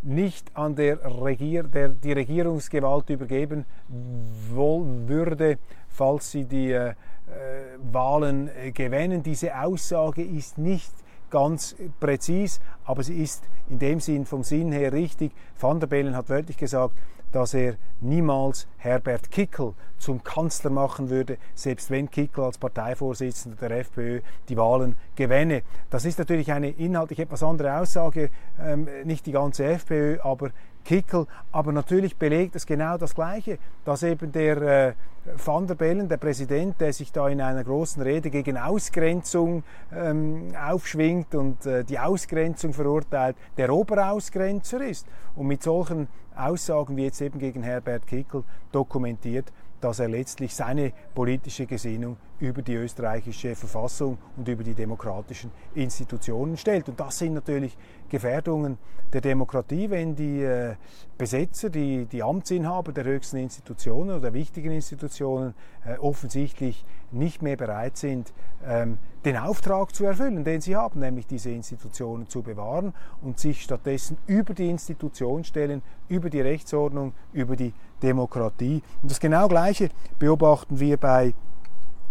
nicht 0.02 0.54
an 0.54 0.76
der, 0.76 0.98
Regier 1.22 1.64
der 1.64 1.88
die 1.88 2.12
Regierungsgewalt 2.12 3.10
übergeben 3.10 3.64
würde, 3.88 5.58
falls 5.88 6.30
sie 6.30 6.44
die 6.44 6.72
äh, 6.72 6.94
Wahlen 7.92 8.48
äh, 8.48 8.70
gewähnen. 8.72 9.22
Diese 9.22 9.58
Aussage 9.58 10.22
ist 10.22 10.58
nicht 10.58 10.92
ganz 11.30 11.76
präzis, 12.00 12.60
aber 12.84 13.02
sie 13.02 13.22
ist 13.22 13.44
in 13.68 13.78
dem 13.78 14.00
Sinn 14.00 14.26
vom 14.26 14.42
Sinn 14.42 14.72
her 14.72 14.92
richtig. 14.92 15.32
Van 15.58 15.80
der 15.80 15.86
Bellen 15.86 16.16
hat 16.16 16.28
wörtlich 16.28 16.56
gesagt, 16.56 16.94
dass 17.32 17.54
er 17.54 17.76
niemals 18.00 18.66
Herbert 18.78 19.30
Kickel 19.30 19.74
zum 19.98 20.22
Kanzler 20.22 20.70
machen 20.70 21.10
würde, 21.10 21.38
selbst 21.54 21.90
wenn 21.90 22.10
Kickel 22.10 22.44
als 22.44 22.58
Parteivorsitzender 22.58 23.68
der 23.68 23.80
FPÖ 23.80 24.20
die 24.48 24.56
Wahlen 24.56 24.96
gewänne. 25.16 25.62
Das 25.90 26.04
ist 26.04 26.18
natürlich 26.18 26.52
eine 26.52 26.70
inhaltlich 26.70 27.18
etwas 27.18 27.42
andere 27.42 27.78
Aussage, 27.78 28.30
ähm, 28.60 28.88
nicht 29.04 29.26
die 29.26 29.32
ganze 29.32 29.64
FPÖ, 29.64 30.18
aber 30.22 30.50
Kickel. 30.86 31.26
Aber 31.52 31.72
natürlich 31.72 32.16
belegt 32.16 32.56
es 32.56 32.64
genau 32.64 32.96
das 32.96 33.14
Gleiche, 33.14 33.58
dass 33.84 34.02
eben 34.02 34.32
der 34.32 34.62
äh, 34.62 34.92
Van 35.44 35.66
der 35.66 35.74
Bellen, 35.74 36.08
der 36.08 36.18
Präsident, 36.18 36.80
der 36.80 36.92
sich 36.92 37.10
da 37.12 37.28
in 37.28 37.40
einer 37.40 37.64
großen 37.64 38.00
Rede 38.00 38.30
gegen 38.30 38.56
Ausgrenzung 38.56 39.64
ähm, 39.92 40.54
aufschwingt 40.56 41.34
und 41.34 41.66
äh, 41.66 41.84
die 41.84 41.98
Ausgrenzung 41.98 42.72
verurteilt, 42.72 43.36
der 43.56 43.72
Oberausgrenzer 43.72 44.80
ist. 44.80 45.06
Und 45.34 45.48
mit 45.48 45.62
solchen 45.62 46.06
Aussagen 46.36 46.96
wie 46.96 47.04
jetzt 47.04 47.20
eben 47.20 47.38
gegen 47.38 47.62
Herbert 47.62 48.06
Kickel 48.06 48.44
dokumentiert, 48.70 49.52
dass 49.80 49.98
er 49.98 50.08
letztlich 50.08 50.54
seine 50.54 50.92
politische 51.14 51.66
Gesinnung 51.66 52.16
über 52.38 52.62
die 52.62 52.74
österreichische 52.74 53.54
Verfassung 53.54 54.18
und 54.36 54.46
über 54.48 54.62
die 54.62 54.74
demokratischen 54.74 55.50
Institutionen 55.74 56.56
stellt. 56.56 56.88
Und 56.88 57.00
das 57.00 57.18
sind 57.18 57.34
natürlich 57.34 57.76
Gefährdungen 58.08 58.78
der 59.12 59.20
Demokratie, 59.20 59.88
wenn 59.90 60.14
die 60.14 60.42
äh, 60.42 60.74
Besetzer, 61.16 61.70
die, 61.70 62.06
die 62.06 62.22
Amtsinhaber 62.22 62.92
der 62.92 63.04
höchsten 63.04 63.38
Institutionen 63.38 64.10
oder 64.10 64.20
der 64.20 64.34
wichtigen 64.34 64.70
Institutionen 64.72 65.54
äh, 65.84 65.96
offensichtlich 65.98 66.84
nicht 67.12 67.40
mehr 67.40 67.56
bereit 67.56 67.96
sind, 67.96 68.32
ähm, 68.66 68.98
den 69.24 69.36
Auftrag 69.36 69.94
zu 69.94 70.04
erfüllen, 70.04 70.44
den 70.44 70.60
sie 70.60 70.76
haben, 70.76 71.00
nämlich 71.00 71.26
diese 71.26 71.50
Institutionen 71.50 72.28
zu 72.28 72.42
bewahren 72.42 72.92
und 73.22 73.38
sich 73.38 73.62
stattdessen 73.62 74.18
über 74.26 74.54
die 74.54 74.68
Institution 74.68 75.44
stellen, 75.44 75.82
über 76.08 76.30
die 76.30 76.40
Rechtsordnung, 76.40 77.12
über 77.32 77.56
die 77.56 77.72
Demokratie. 78.02 78.82
Und 79.02 79.10
das 79.10 79.20
genau 79.20 79.48
Gleiche 79.48 79.88
beobachten 80.18 80.78
wir 80.80 80.96
bei 80.96 81.34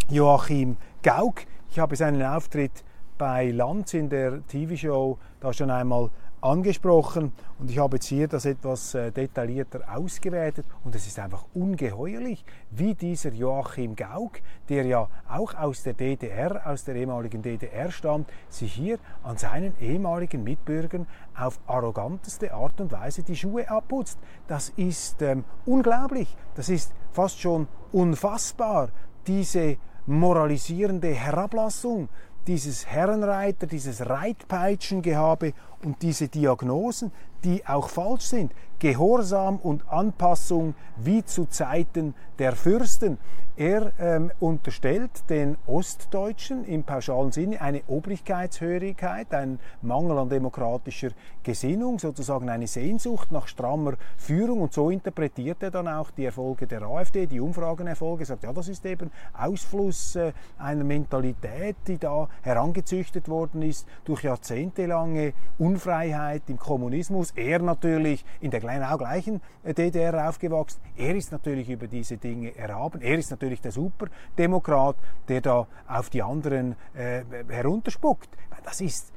Joachim 0.10 0.78
Gauck. 1.04 1.42
Ich 1.70 1.80
habe 1.80 1.96
seinen 1.96 2.22
Auftritt 2.24 2.84
bei 3.18 3.52
Lanz 3.52 3.94
in 3.94 4.10
der 4.10 4.46
TV-Show 4.48 5.18
da 5.40 5.54
schon 5.54 5.72
einmal 5.72 6.10
angesprochen 6.46 7.34
und 7.60 7.72
ich 7.72 7.80
habe 7.80 7.98
jetzt 7.98 8.06
hier 8.06 8.28
das 8.28 8.46
etwas 8.46 8.94
äh, 8.94 9.12
detaillierter 9.12 9.82
ausgewertet 9.94 10.66
und 10.84 10.94
es 10.94 11.08
ist 11.08 11.18
einfach 11.18 11.46
ungeheuerlich, 11.54 12.46
wie 12.70 12.94
dieser 12.94 13.32
Joachim 13.32 13.96
Gauck, 13.96 14.40
der 14.70 14.86
ja 14.86 15.10
auch 15.28 15.56
aus 15.56 15.84
der 15.84 15.94
DDR, 15.94 16.62
aus 16.66 16.84
der 16.84 16.96
ehemaligen 16.96 17.42
DDR 17.42 17.92
stammt, 17.92 18.30
sich 18.50 18.74
hier 18.74 19.00
an 19.24 19.38
seinen 19.38 19.74
ehemaligen 19.80 20.44
Mitbürgern 20.44 21.08
auf 21.36 21.60
arroganteste 21.66 22.54
Art 22.54 22.80
und 22.80 22.92
Weise 22.92 23.24
die 23.24 23.36
Schuhe 23.36 23.70
abputzt. 23.70 24.20
Das 24.48 24.70
ist 24.78 25.22
ähm, 25.22 25.44
unglaublich, 25.66 26.38
das 26.56 26.70
ist 26.70 26.94
fast 27.12 27.40
schon 27.40 27.68
unfassbar, 27.92 28.90
diese 29.26 29.78
moralisierende 30.06 31.10
Herablassung, 31.10 32.10
dieses 32.48 32.86
Herrenreiter, 32.86 33.68
dieses 33.68 34.08
Reitpeitschengehabe 34.08 35.54
und 35.84 36.02
diese 36.02 36.28
Diagnosen, 36.28 37.12
die 37.44 37.66
auch 37.66 37.90
falsch 37.90 38.26
sind. 38.26 38.52
Gehorsam 38.80 39.58
und 39.58 39.90
Anpassung 39.90 40.76
wie 40.98 41.24
zu 41.24 41.46
Zeiten 41.46 42.14
der 42.40 42.54
Fürsten. 42.54 43.18
Er 43.58 43.94
ähm, 44.00 44.32
unterstellt 44.42 45.30
den 45.30 45.56
Ostdeutschen 45.66 46.66
im 46.66 46.84
pauschalen 46.84 47.32
Sinne 47.32 47.62
eine 47.62 47.84
Obrigkeitshörigkeit, 47.88 49.34
einen 49.34 49.60
Mangel 49.82 50.18
an 50.18 50.28
demokratischer 50.28 51.12
Gesinnung, 51.42 51.98
sozusagen 51.98 52.50
eine 52.50 52.68
Sehnsucht 52.68 53.32
nach 53.32 53.48
strammer 53.48 53.94
Führung. 54.18 54.60
Und 54.60 54.74
so 54.74 54.90
interpretiert 54.90 55.64
er 55.64 55.72
dann 55.72 55.88
auch 55.88 56.12
die 56.12 56.26
Erfolge 56.26 56.68
der 56.68 56.82
AfD, 56.82 57.28
die 57.28 57.40
Umfragenerfolge, 57.40 58.26
sagt, 58.26 58.44
ja, 58.44 58.52
das 58.52 58.68
ist 58.68 58.86
eben 58.86 59.10
Ausfluss 59.34 60.18
äh, 60.18 60.34
einer 60.58 60.84
Mentalität, 60.84 61.78
die 61.88 61.98
da 61.98 62.28
herangezüchtet 62.42 63.30
worden 63.30 63.62
ist 63.62 63.88
durch 64.04 64.24
jahrzehntelange 64.24 65.32
Unfreiheit 65.60 66.42
im 66.48 66.60
Kommunismus. 66.60 67.32
Er 67.38 67.60
natürlich 67.60 68.26
in 68.42 68.52
der 68.52 68.60
genau 68.68 68.98
gleichen 68.98 69.42
DDR 69.64 70.30
aufgewachsen. 70.30 70.80
Er 70.96 71.16
ist 71.16 71.32
natürlich 71.32 71.70
über 71.70 71.88
diese 71.88 72.18
Dinge 72.18 72.56
erhaben. 72.56 73.02
Er 73.02 73.18
ist 73.18 73.32
natürlich 73.32 73.62
der 73.62 73.72
Superdemokrat, 73.72 74.96
der 75.28 75.42
da 75.42 75.68
auf 75.88 76.10
die 76.10 76.22
anderen 76.22 76.76
äh, 76.94 77.24
herunterspuckt. 77.48 78.30
Das 78.64 78.82
ist 78.82 79.12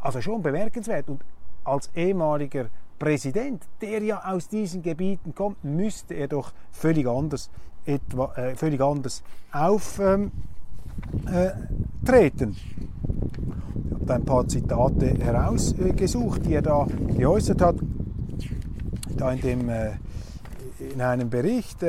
also 0.00 0.20
schon 0.20 0.42
bemerkenswert. 0.42 1.08
Und 1.08 1.24
als 1.64 1.90
ehemaliger 1.94 2.66
Präsident, 2.98 3.64
der 3.80 4.02
ja 4.02 4.22
aus 4.24 4.48
diesen 4.48 4.82
Gebieten 4.82 5.34
kommt, 5.34 5.64
müsste 5.64 6.14
er 6.14 6.28
doch 6.28 6.52
völlig 6.70 7.06
anders, 7.06 7.50
etwa, 7.84 8.32
äh, 8.34 8.54
völlig 8.54 8.80
anders 8.80 9.22
auftreten. 9.52 10.32
Ähm, 11.26 11.26
äh, 11.26 11.50
ich 13.94 14.10
habe 14.10 14.14
ein 14.14 14.24
paar 14.24 14.46
Zitate 14.46 15.14
herausgesucht, 15.18 16.44
die 16.46 16.54
er 16.54 16.62
da 16.62 16.86
geäußert 17.16 17.62
hat, 17.62 17.76
da 19.16 19.32
in, 19.32 19.40
dem, 19.40 19.68
äh, 19.68 19.92
in 20.78 21.00
einem 21.00 21.30
Bericht. 21.30 21.82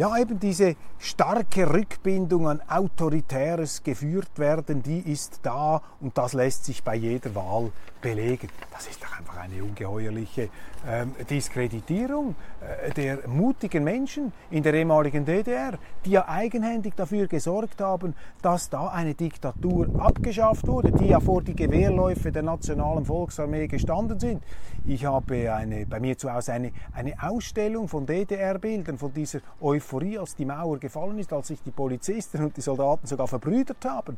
Ja, 0.00 0.16
eben 0.16 0.40
diese 0.40 0.76
starke 0.98 1.74
Rückbindung 1.74 2.48
an 2.48 2.62
autoritäres 2.66 3.82
geführt 3.82 4.38
werden, 4.38 4.82
die 4.82 5.00
ist 5.00 5.40
da 5.42 5.82
und 6.00 6.16
das 6.16 6.32
lässt 6.32 6.64
sich 6.64 6.82
bei 6.82 6.94
jeder 6.94 7.34
Wahl 7.34 7.70
belegen. 8.00 8.48
Das 8.72 8.88
ist 8.88 9.02
doch 9.02 9.18
einfach 9.18 9.36
eine 9.36 9.62
ungeheuerliche 9.62 10.48
ähm, 10.88 11.14
Diskreditierung 11.28 12.34
äh, 12.60 12.90
der 12.92 13.28
mutigen 13.28 13.84
Menschen 13.84 14.32
in 14.50 14.62
der 14.62 14.72
ehemaligen 14.72 15.26
DDR, 15.26 15.78
die 16.06 16.12
ja 16.12 16.26
eigenhändig 16.26 16.94
dafür 16.96 17.26
gesorgt 17.26 17.82
haben, 17.82 18.14
dass 18.40 18.70
da 18.70 18.88
eine 18.88 19.14
Diktatur 19.14 19.88
abgeschafft 19.98 20.66
wurde, 20.66 20.92
die 20.92 21.08
ja 21.08 21.20
vor 21.20 21.42
die 21.42 21.54
Gewehrläufe 21.54 22.32
der 22.32 22.42
Nationalen 22.42 23.04
Volksarmee 23.04 23.66
gestanden 23.66 24.18
sind. 24.18 24.42
Ich 24.86 25.04
habe 25.04 25.52
eine, 25.52 25.84
bei 25.84 26.00
mir 26.00 26.16
zu 26.16 26.32
Hause 26.32 26.54
eine, 26.54 26.72
eine 26.94 27.14
Ausstellung 27.22 27.86
von 27.86 28.06
DDR-Bildern, 28.06 28.96
von 28.96 29.12
dieser 29.12 29.40
Euphorie, 29.60 29.89
als 30.18 30.36
die 30.36 30.44
Mauer 30.44 30.78
gefallen 30.78 31.18
ist, 31.18 31.32
als 31.32 31.48
sich 31.48 31.62
die 31.62 31.70
Polizisten 31.70 32.44
und 32.44 32.56
die 32.56 32.60
Soldaten 32.60 33.06
sogar 33.06 33.26
verbrüdert 33.26 33.84
haben 33.84 34.16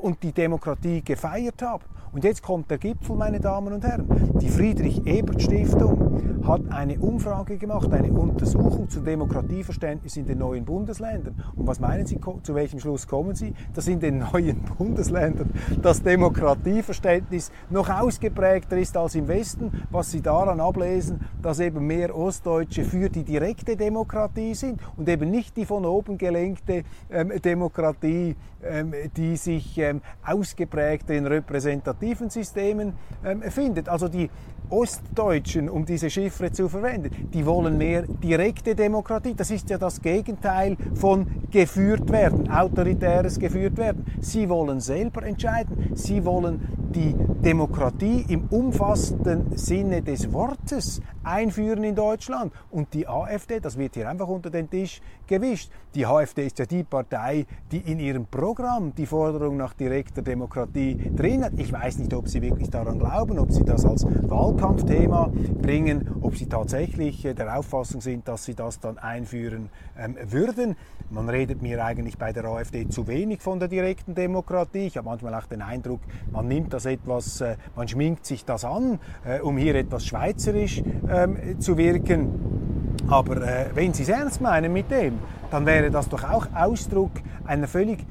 und 0.00 0.22
die 0.22 0.32
Demokratie 0.32 1.02
gefeiert 1.02 1.60
haben. 1.62 1.84
Und 2.12 2.24
jetzt 2.24 2.42
kommt 2.42 2.70
der 2.70 2.78
Gipfel, 2.78 3.14
meine 3.14 3.40
Damen 3.40 3.74
und 3.74 3.84
Herren. 3.84 4.06
Die 4.40 4.48
Friedrich-Ebert-Stiftung 4.48 6.46
hat 6.46 6.62
eine 6.70 6.98
Umfrage 6.98 7.58
gemacht, 7.58 7.92
eine 7.92 8.10
Untersuchung 8.12 8.88
zum 8.88 9.04
Demokratieverständnis 9.04 10.16
in 10.16 10.26
den 10.26 10.38
neuen 10.38 10.64
Bundesländern. 10.64 11.34
Und 11.56 11.66
was 11.66 11.80
meinen 11.80 12.06
Sie, 12.06 12.18
zu 12.42 12.54
welchem 12.54 12.80
Schluss 12.80 13.06
kommen 13.06 13.34
Sie? 13.34 13.52
Dass 13.74 13.88
in 13.88 14.00
den 14.00 14.18
neuen 14.18 14.62
Bundesländern 14.78 15.50
das 15.82 16.02
Demokratieverständnis 16.02 17.50
noch 17.68 17.90
ausgeprägter 17.90 18.78
ist 18.78 18.96
als 18.96 19.14
im 19.14 19.28
Westen, 19.28 19.70
was 19.90 20.10
Sie 20.10 20.22
daran 20.22 20.60
ablesen, 20.60 21.20
dass 21.42 21.60
eben 21.60 21.86
mehr 21.86 22.16
Ostdeutsche 22.16 22.84
für 22.84 23.10
die 23.10 23.24
direkte 23.24 23.76
Demokratie 23.76 24.54
sind 24.54 24.80
und 24.96 25.08
eben 25.08 25.30
nicht 25.30 25.56
die 25.56 25.64
von 25.64 25.84
oben 25.84 26.18
gelenkte 26.18 26.84
ähm, 27.10 27.32
Demokratie, 27.42 28.36
ähm, 28.62 28.94
die 29.16 29.36
sich 29.36 29.78
ähm, 29.78 30.00
ausgeprägt 30.24 31.10
in 31.10 31.26
repräsentativen 31.26 32.30
Systemen 32.30 32.94
ähm, 33.24 33.42
findet. 33.42 33.88
Also 33.88 34.08
die 34.08 34.30
Ostdeutschen, 34.68 35.68
um 35.68 35.84
diese 35.84 36.10
Chiffre 36.10 36.50
zu 36.50 36.68
verwenden, 36.68 37.28
die 37.32 37.46
wollen 37.46 37.78
mehr 37.78 38.02
direkte 38.02 38.74
Demokratie. 38.74 39.34
Das 39.34 39.50
ist 39.50 39.70
ja 39.70 39.78
das 39.78 40.02
Gegenteil 40.02 40.76
von 40.94 41.26
geführt 41.50 42.10
werden, 42.10 42.50
autoritäres 42.50 43.38
geführt 43.38 43.76
werden. 43.76 44.04
Sie 44.20 44.48
wollen 44.48 44.80
selber 44.80 45.22
entscheiden. 45.22 45.92
Sie 45.94 46.24
wollen 46.24 46.76
die 46.96 47.14
Demokratie 47.44 48.24
im 48.28 48.46
umfassenden 48.48 49.56
Sinne 49.56 50.02
des 50.02 50.32
Wortes 50.32 51.00
einführen 51.22 51.84
in 51.84 51.94
Deutschland. 51.94 52.52
Und 52.70 52.92
die 52.94 53.06
AfD, 53.06 53.60
das 53.60 53.78
wird 53.78 53.94
hier 53.94 54.08
einfach 54.08 54.28
unter 54.28 54.50
den 54.50 54.65
Tisch 54.68 55.00
gewischt. 55.26 55.70
Die 55.94 56.04
AfD 56.04 56.46
ist 56.46 56.58
ja 56.58 56.66
die 56.66 56.84
Partei, 56.84 57.46
die 57.72 57.78
in 57.78 57.98
ihrem 57.98 58.26
Programm 58.26 58.94
die 58.94 59.06
Forderung 59.06 59.56
nach 59.56 59.72
direkter 59.72 60.22
Demokratie 60.22 61.12
drin 61.16 61.44
hat. 61.44 61.52
Ich 61.56 61.72
weiß 61.72 61.98
nicht, 61.98 62.12
ob 62.12 62.28
sie 62.28 62.42
wirklich 62.42 62.70
daran 62.70 62.98
glauben, 62.98 63.38
ob 63.38 63.50
sie 63.50 63.64
das 63.64 63.84
als 63.84 64.04
Wahlkampfthema 64.04 65.30
bringen, 65.60 66.16
ob 66.20 66.36
sie 66.36 66.46
tatsächlich 66.46 67.24
äh, 67.24 67.34
der 67.34 67.58
Auffassung 67.58 68.00
sind, 68.00 68.28
dass 68.28 68.44
sie 68.44 68.54
das 68.54 68.78
dann 68.78 68.98
einführen 68.98 69.70
ähm, 69.98 70.16
würden. 70.28 70.76
Man 71.08 71.28
redet 71.28 71.62
mir 71.62 71.84
eigentlich 71.84 72.18
bei 72.18 72.32
der 72.32 72.44
AfD 72.44 72.88
zu 72.88 73.06
wenig 73.06 73.40
von 73.40 73.58
der 73.58 73.68
direkten 73.68 74.14
Demokratie. 74.14 74.86
Ich 74.86 74.96
habe 74.96 75.08
manchmal 75.08 75.34
auch 75.34 75.46
den 75.46 75.62
Eindruck, 75.62 76.00
man 76.32 76.48
nimmt 76.48 76.72
das 76.72 76.84
etwas, 76.84 77.40
äh, 77.40 77.56
man 77.74 77.88
schminkt 77.88 78.26
sich 78.26 78.44
das 78.44 78.64
an, 78.64 78.98
äh, 79.24 79.40
um 79.40 79.56
hier 79.56 79.76
etwas 79.76 80.04
schweizerisch 80.04 80.82
ähm, 81.08 81.60
zu 81.60 81.78
wirken. 81.78 82.75
Aber 83.08 83.36
äh, 83.36 83.66
wenn 83.74 83.92
Sie 83.92 84.02
es 84.02 84.08
ernst 84.08 84.40
meinen 84.40 84.72
mit 84.72 84.90
dem, 84.90 85.18
dann 85.50 85.64
wäre 85.66 85.90
das 85.90 86.08
doch 86.08 86.24
auch 86.24 86.46
Ausdruck 86.54 87.12
einer 87.44 87.68
völlig 87.68 88.04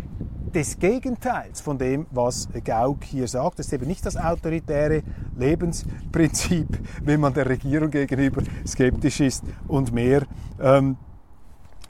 des 0.56 0.80
Gegenteils 0.80 1.60
von 1.60 1.78
dem, 1.78 2.06
was 2.12 2.48
Gauck 2.63 3.04
hier 3.04 3.28
sagt. 3.28 3.60
Das 3.60 3.67
ist 3.67 3.74
eben 3.74 3.88
nicht 3.88 4.06
das 4.06 4.15
autoritäre 4.15 5.04
Lebensprinzip, 5.38 6.80
wenn 7.04 7.19
man 7.19 7.34
der 7.34 7.50
Regierung 7.50 7.91
gegenüber 7.91 8.41
skeptisch 8.65 9.19
ist 9.19 9.43
und 9.67 9.93
mehr 9.93 10.21
ähm, 10.62 10.95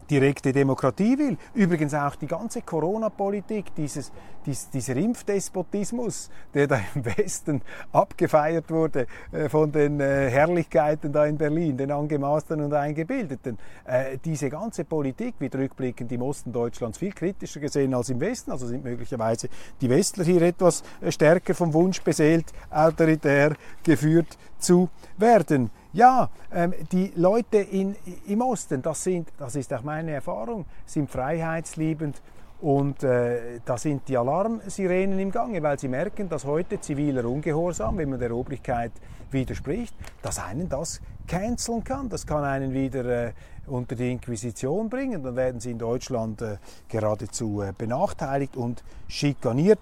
direkte 0.09 0.51
Demokratie 0.51 1.17
will. 1.17 1.37
Übrigens 1.53 1.93
auch 1.93 2.15
die 2.15 2.27
ganze 2.27 2.61
Corona-Politik, 2.61 3.73
dieses, 3.75 4.11
dies, 4.45 4.69
dieser 4.69 4.95
Impfdespotismus, 4.95 6.29
der 6.53 6.67
da 6.67 6.79
im 6.93 7.05
Westen 7.05 7.61
abgefeiert 7.91 8.69
wurde 8.69 9.07
äh, 9.31 9.49
von 9.49 9.71
den 9.71 9.99
äh, 9.99 10.29
Herrlichkeiten 10.29 11.11
da 11.11 11.25
in 11.25 11.37
Berlin, 11.37 11.77
den 11.77 11.91
Angemaßten 11.91 12.61
und 12.61 12.73
Eingebildeten. 12.73 13.57
Äh, 13.85 14.17
diese 14.23 14.49
ganze 14.49 14.85
Politik 14.85 15.35
wird 15.39 15.55
rückblickend 15.55 16.11
im 16.11 16.21
Osten 16.21 16.51
Deutschlands 16.51 16.97
viel 16.97 17.13
kritischer 17.13 17.59
gesehen 17.59 17.93
als 17.93 18.09
im 18.09 18.19
Westen. 18.19 18.51
Also 18.51 18.67
sind 18.67 18.83
möglicherweise 18.83 19.49
die 19.81 19.89
Westler 19.89 20.25
hier 20.25 20.41
etwas 20.41 20.83
stärker 21.09 21.53
vom 21.53 21.73
Wunsch 21.73 22.01
beseelt, 22.01 22.45
autoritär 22.69 23.55
geführt 23.83 24.37
zu 24.59 24.89
werden. 25.17 25.71
Ja, 25.93 26.29
ähm, 26.51 26.73
die 26.91 27.13
Leute 27.15 27.57
in, 27.57 27.95
im 28.27 28.41
Osten, 28.41 28.81
das, 28.81 29.03
sind, 29.03 29.29
das 29.37 29.55
ist 29.55 29.73
auch 29.73 29.83
meine 29.83 30.11
Erfahrung, 30.11 30.65
sind 30.85 31.09
freiheitsliebend 31.09 32.21
und 32.61 33.03
äh, 33.03 33.59
da 33.63 33.77
sind 33.77 34.07
die 34.07 34.17
Alarmsirenen 34.17 35.19
im 35.19 35.31
Gange, 35.31 35.61
weil 35.61 35.77
sie 35.77 35.87
merken, 35.87 36.29
dass 36.29 36.45
heute 36.45 36.79
ziviler 36.79 37.25
Ungehorsam, 37.25 37.97
wenn 37.97 38.09
man 38.09 38.19
der 38.19 38.31
Obrigkeit 38.31 38.91
widerspricht, 39.31 39.95
dass 40.21 40.39
einen 40.39 40.69
das 40.69 41.01
canceln 41.27 41.83
kann. 41.83 42.09
Das 42.09 42.25
kann 42.25 42.43
einen 42.43 42.73
wieder 42.73 43.27
äh, 43.27 43.33
unter 43.67 43.95
die 43.95 44.11
Inquisition 44.11 44.89
bringen. 44.89 45.23
Dann 45.23 45.35
werden 45.35 45.59
sie 45.59 45.71
in 45.71 45.79
Deutschland 45.79 46.41
äh, 46.41 46.57
geradezu 46.87 47.61
äh, 47.61 47.73
benachteiligt 47.77 48.55
und 48.55 48.83
schikaniert. 49.07 49.79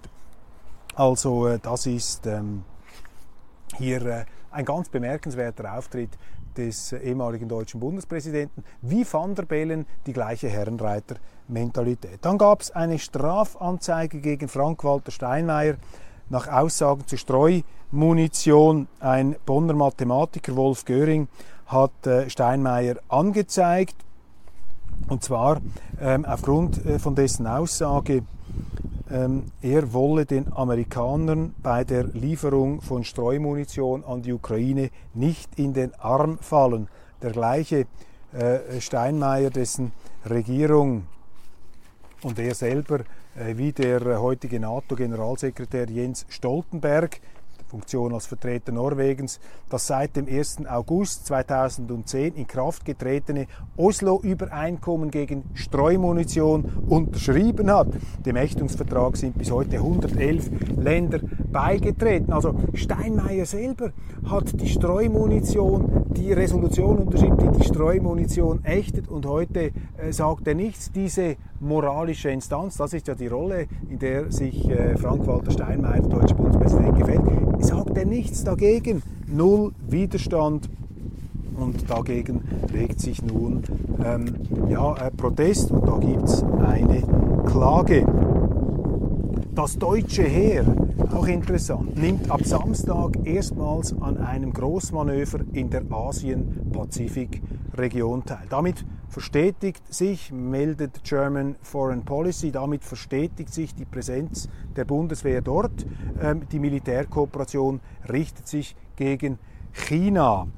Also 0.94 1.48
äh, 1.48 1.58
das 1.60 1.86
ist 1.86 2.26
ähm, 2.26 2.64
hier 3.76 4.04
äh, 4.04 4.24
ein 4.54 4.64
ganz 4.64 4.88
bemerkenswerter 4.88 5.76
Auftritt 5.76 6.10
des 6.56 6.92
ehemaligen 6.92 7.48
deutschen 7.48 7.80
Bundespräsidenten, 7.80 8.64
wie 8.82 9.04
Van 9.10 9.34
der 9.34 9.44
Bellen 9.44 9.86
die 10.06 10.12
gleiche 10.12 10.48
Herrenreiter-Mentalität. 10.48 12.18
Dann 12.22 12.38
gab 12.38 12.60
es 12.60 12.70
eine 12.70 12.98
Strafanzeige 12.98 14.20
gegen 14.20 14.48
Frank-Walter 14.48 15.10
Steinmeier 15.10 15.74
nach 16.30 16.46
Aussagen 16.48 17.06
zu 17.06 17.16
Streumunition. 17.16 18.86
Ein 19.00 19.36
Bonner 19.44 19.74
Mathematiker, 19.74 20.54
Wolf 20.56 20.84
Göring, 20.84 21.28
hat 21.66 22.06
äh, 22.06 22.30
Steinmeier 22.30 22.96
angezeigt. 23.08 23.96
Und 25.08 25.24
zwar 25.24 25.60
ähm, 26.00 26.24
aufgrund 26.24 26.84
äh, 26.86 26.98
von 26.98 27.14
dessen 27.16 27.46
Aussage, 27.46 28.22
er 29.06 29.92
wolle 29.92 30.24
den 30.24 30.50
Amerikanern 30.52 31.54
bei 31.62 31.84
der 31.84 32.04
Lieferung 32.04 32.80
von 32.80 33.04
Streumunition 33.04 34.02
an 34.04 34.22
die 34.22 34.32
Ukraine 34.32 34.90
nicht 35.12 35.58
in 35.58 35.74
den 35.74 35.94
Arm 35.96 36.38
fallen. 36.38 36.88
Der 37.20 37.32
gleiche 37.32 37.86
äh, 38.32 38.80
Steinmeier, 38.80 39.50
dessen 39.50 39.92
Regierung 40.28 41.06
und 42.22 42.38
er 42.38 42.54
selber 42.54 43.00
äh, 43.36 43.56
wie 43.56 43.72
der 43.72 44.20
heutige 44.20 44.58
NATO-Generalsekretär 44.58 45.88
Jens 45.90 46.24
Stoltenberg 46.28 47.20
Funktion 47.74 48.14
als 48.14 48.26
Vertreter 48.26 48.70
Norwegens, 48.70 49.40
das 49.68 49.88
seit 49.88 50.14
dem 50.14 50.28
1. 50.28 50.66
August 50.68 51.26
2010 51.26 52.36
in 52.36 52.46
Kraft 52.46 52.84
getretene 52.84 53.48
Oslo-Übereinkommen 53.76 55.10
gegen 55.10 55.42
Streumunition 55.54 56.66
unterschrieben 56.88 57.72
hat. 57.72 57.88
Dem 58.24 58.36
Ächtungsvertrag 58.36 59.16
sind 59.16 59.36
bis 59.36 59.50
heute 59.50 59.78
111 59.78 60.76
Länder 60.76 61.18
beigetreten. 61.50 62.32
Also 62.32 62.54
Steinmeier 62.74 63.44
selber 63.44 63.90
hat 64.30 64.60
die 64.60 64.68
Streumunition, 64.68 66.04
die 66.10 66.32
Resolution 66.32 66.98
unterschrieben, 66.98 67.38
die 67.38 67.58
die 67.58 67.64
Streumunition 67.64 68.64
ächtet 68.64 69.08
und 69.08 69.26
heute 69.26 69.72
äh, 69.96 70.12
sagt 70.12 70.46
er 70.46 70.54
nichts. 70.54 70.92
Diese 70.92 71.34
moralische 71.58 72.30
Instanz, 72.30 72.76
das 72.76 72.92
ist 72.92 73.08
ja 73.08 73.16
die 73.16 73.26
Rolle, 73.26 73.66
in 73.88 73.98
der 73.98 74.30
sich 74.30 74.68
äh, 74.70 74.96
Frank-Walter 74.96 75.50
Steinmeier, 75.50 76.00
der 76.02 76.20
deutsche 76.20 76.36
Bundespräsident, 76.36 76.96
gefällt, 76.98 77.22
nichts 78.04 78.44
dagegen. 78.44 79.02
Null 79.26 79.72
Widerstand. 79.88 80.68
Und 81.56 81.88
dagegen 81.88 82.42
regt 82.72 83.00
sich 83.00 83.22
nun 83.22 83.62
ähm, 84.04 84.34
ja, 84.68 84.96
äh, 84.96 85.12
Protest 85.12 85.70
und 85.70 85.86
da 85.86 85.96
gibt 85.98 86.24
es 86.24 86.42
eine 86.42 87.04
Klage. 87.46 88.04
Das 89.54 89.78
deutsche 89.78 90.24
Heer, 90.24 90.64
auch 91.12 91.28
interessant, 91.28 91.96
nimmt 91.96 92.28
ab 92.28 92.44
Samstag 92.44 93.24
erstmals 93.24 93.94
an 94.00 94.18
einem 94.18 94.52
Großmanöver 94.52 95.42
in 95.52 95.70
der 95.70 95.82
Asien-Pazifik-Region 95.88 98.24
teil. 98.24 98.46
Damit 98.50 98.84
verstetigt 99.14 99.94
sich, 99.94 100.32
meldet 100.32 101.04
German 101.04 101.54
Foreign 101.62 102.04
Policy, 102.04 102.50
damit 102.50 102.82
verstetigt 102.82 103.54
sich 103.54 103.72
die 103.72 103.84
Präsenz 103.84 104.48
der 104.74 104.84
Bundeswehr 104.84 105.40
dort. 105.40 105.86
Ähm, 106.20 106.48
die 106.50 106.58
Militärkooperation 106.58 107.80
richtet 108.10 108.48
sich 108.48 108.74
gegen 108.96 109.38
China. 109.72 110.48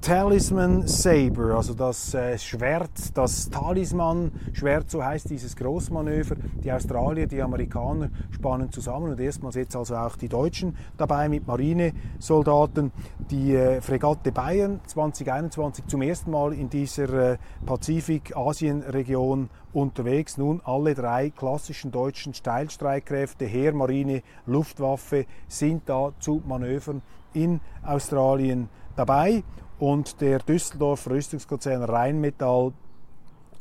Talisman 0.00 0.86
Saber, 0.86 1.56
also 1.56 1.74
das 1.74 2.14
äh, 2.14 2.38
Schwert, 2.38 2.90
das 3.12 3.50
Talisman-Schwert, 3.50 4.90
so 4.90 5.04
heißt 5.04 5.28
dieses 5.28 5.54
Großmanöver. 5.56 6.36
Die 6.64 6.72
Australier, 6.72 7.26
die 7.26 7.42
Amerikaner 7.42 8.08
spannen 8.30 8.72
zusammen 8.72 9.10
und 9.10 9.20
erstmals 9.20 9.56
jetzt 9.56 9.76
also 9.76 9.96
auch 9.96 10.16
die 10.16 10.30
Deutschen 10.30 10.74
dabei 10.96 11.28
mit 11.28 11.46
Marinesoldaten. 11.46 12.92
Die 13.30 13.54
äh, 13.54 13.82
Fregatte 13.82 14.32
Bayern 14.32 14.80
2021 14.86 15.86
zum 15.86 16.00
ersten 16.00 16.30
Mal 16.30 16.54
in 16.54 16.70
dieser 16.70 17.32
äh, 17.32 17.38
Pazifik-Asien-Region 17.66 19.50
unterwegs. 19.74 20.38
Nun 20.38 20.62
alle 20.64 20.94
drei 20.94 21.28
klassischen 21.28 21.90
deutschen 21.90 22.32
Steilstreitkräfte, 22.32 23.44
Heer, 23.44 23.74
Marine, 23.74 24.22
Luftwaffe 24.46 25.26
sind 25.46 25.82
da 25.90 26.12
zu 26.20 26.42
Manövern 26.46 27.02
in 27.34 27.60
Australien 27.84 28.70
dabei 28.96 29.44
und 29.80 30.20
der 30.20 30.38
Düsseldorfer 30.38 31.10
Rüstungskonzern 31.10 31.82
Rheinmetall, 31.82 32.72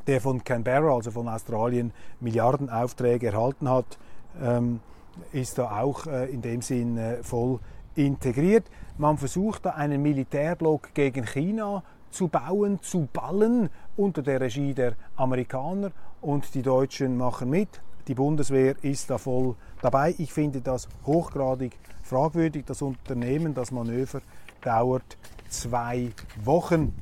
der 0.05 0.21
von 0.21 0.43
Canberra, 0.43 0.93
also 0.93 1.11
von 1.11 1.27
Australien, 1.29 1.93
Milliardenaufträge 2.19 3.27
erhalten 3.27 3.69
hat, 3.69 3.97
ähm, 4.41 4.81
ist 5.31 5.57
da 5.57 5.79
auch 5.79 6.05
äh, 6.07 6.29
in 6.29 6.41
dem 6.41 6.61
Sinn 6.61 6.97
äh, 6.97 7.23
voll 7.23 7.59
integriert. 7.95 8.65
Man 8.97 9.17
versucht 9.17 9.65
da 9.65 9.71
einen 9.71 10.01
Militärblock 10.01 10.93
gegen 10.93 11.25
China 11.25 11.83
zu 12.11 12.27
bauen, 12.27 12.79
zu 12.81 13.07
ballen 13.11 13.69
unter 13.95 14.21
der 14.21 14.41
Regie 14.41 14.73
der 14.73 14.95
Amerikaner 15.15 15.91
und 16.21 16.53
die 16.53 16.61
Deutschen 16.61 17.17
machen 17.17 17.49
mit. 17.49 17.81
Die 18.07 18.15
Bundeswehr 18.15 18.75
ist 18.81 19.09
da 19.09 19.17
voll 19.17 19.55
dabei. 19.81 20.15
Ich 20.17 20.33
finde 20.33 20.59
das 20.59 20.89
hochgradig 21.05 21.77
fragwürdig. 22.03 22.65
Das 22.65 22.81
Unternehmen, 22.81 23.53
das 23.53 23.71
Manöver 23.71 24.21
dauert 24.61 25.17
zwei 25.49 26.11
Wochen 26.43 26.93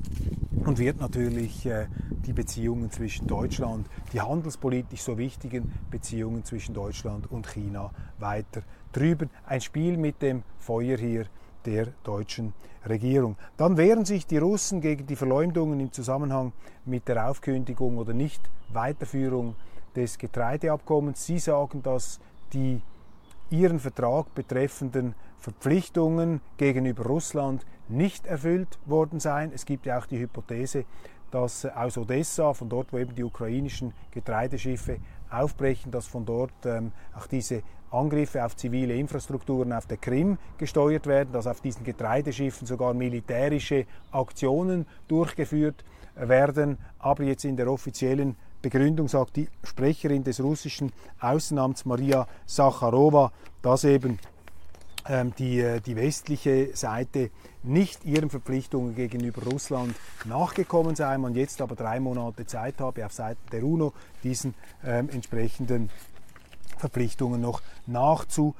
und 0.64 0.78
wird 0.78 1.00
natürlich 1.00 1.66
äh, 1.66 1.86
die 2.26 2.32
Beziehungen 2.32 2.90
zwischen 2.90 3.26
Deutschland, 3.26 3.86
die 4.12 4.20
handelspolitisch 4.20 5.02
so 5.02 5.16
wichtigen 5.16 5.72
Beziehungen 5.90 6.44
zwischen 6.44 6.74
Deutschland 6.74 7.30
und 7.30 7.46
China 7.46 7.90
weiter 8.18 8.62
trüben. 8.92 9.30
Ein 9.46 9.60
Spiel 9.60 9.96
mit 9.96 10.20
dem 10.20 10.42
Feuer 10.58 10.98
hier 10.98 11.26
der 11.64 11.88
deutschen 12.02 12.52
Regierung. 12.86 13.36
Dann 13.56 13.76
wehren 13.76 14.04
sich 14.04 14.26
die 14.26 14.38
Russen 14.38 14.80
gegen 14.80 15.06
die 15.06 15.16
Verleumdungen 15.16 15.80
im 15.80 15.92
Zusammenhang 15.92 16.52
mit 16.84 17.08
der 17.08 17.28
Aufkündigung 17.28 17.98
oder 17.98 18.14
nicht 18.14 18.40
Weiterführung 18.72 19.54
des 19.94 20.18
Getreideabkommens. 20.18 21.24
Sie 21.24 21.38
sagen, 21.38 21.82
dass 21.82 22.20
die 22.52 22.80
ihren 23.50 23.78
Vertrag 23.78 24.34
betreffenden 24.34 25.14
Verpflichtungen 25.38 26.40
gegenüber 26.56 27.04
Russland 27.04 27.64
nicht 27.88 28.26
erfüllt 28.26 28.78
worden 28.86 29.20
seien. 29.20 29.52
Es 29.52 29.64
gibt 29.64 29.86
ja 29.86 29.98
auch 29.98 30.06
die 30.06 30.18
Hypothese, 30.18 30.84
dass 31.30 31.64
aus 31.64 31.98
Odessa, 31.98 32.52
von 32.54 32.68
dort, 32.68 32.92
wo 32.92 32.98
eben 32.98 33.14
die 33.14 33.24
ukrainischen 33.24 33.92
Getreideschiffe 34.10 34.98
aufbrechen, 35.30 35.92
dass 35.92 36.06
von 36.06 36.24
dort 36.24 36.52
ähm, 36.64 36.92
auch 37.14 37.26
diese 37.26 37.62
Angriffe 37.90 38.44
auf 38.44 38.56
zivile 38.56 38.94
Infrastrukturen 38.94 39.72
auf 39.72 39.86
der 39.86 39.96
Krim 39.96 40.38
gesteuert 40.58 41.06
werden, 41.06 41.32
dass 41.32 41.46
auf 41.46 41.60
diesen 41.60 41.84
Getreideschiffen 41.84 42.66
sogar 42.66 42.92
militärische 42.94 43.86
Aktionen 44.10 44.86
durchgeführt 45.06 45.84
werden. 46.14 46.78
Aber 46.98 47.24
jetzt 47.24 47.44
in 47.44 47.56
der 47.56 47.70
offiziellen 47.70 48.36
Begründung 48.60 49.08
sagt 49.08 49.36
die 49.36 49.48
Sprecherin 49.62 50.24
des 50.24 50.42
russischen 50.42 50.92
Außenamts 51.20 51.84
Maria 51.84 52.26
Sacharowa, 52.44 53.32
dass 53.62 53.84
eben 53.84 54.18
die, 55.38 55.60
äh, 55.60 55.80
die 55.80 55.96
westliche 55.96 56.76
Seite 56.76 57.30
nicht 57.62 58.04
ihren 58.04 58.30
Verpflichtungen 58.30 58.94
gegenüber 58.94 59.42
Russland 59.44 59.94
nachgekommen 60.24 60.96
sei, 60.96 61.18
man 61.18 61.34
jetzt 61.34 61.60
aber 61.60 61.76
drei 61.76 62.00
Monate 62.00 62.46
Zeit 62.46 62.80
habe, 62.80 63.04
auf 63.04 63.12
Seiten 63.12 63.40
der 63.50 63.64
UNO 63.64 63.92
diesen 64.22 64.54
ähm, 64.84 65.08
entsprechenden 65.10 65.90
Verpflichtungen 66.76 67.40
noch 67.40 67.62
nachzukommen. 67.86 68.54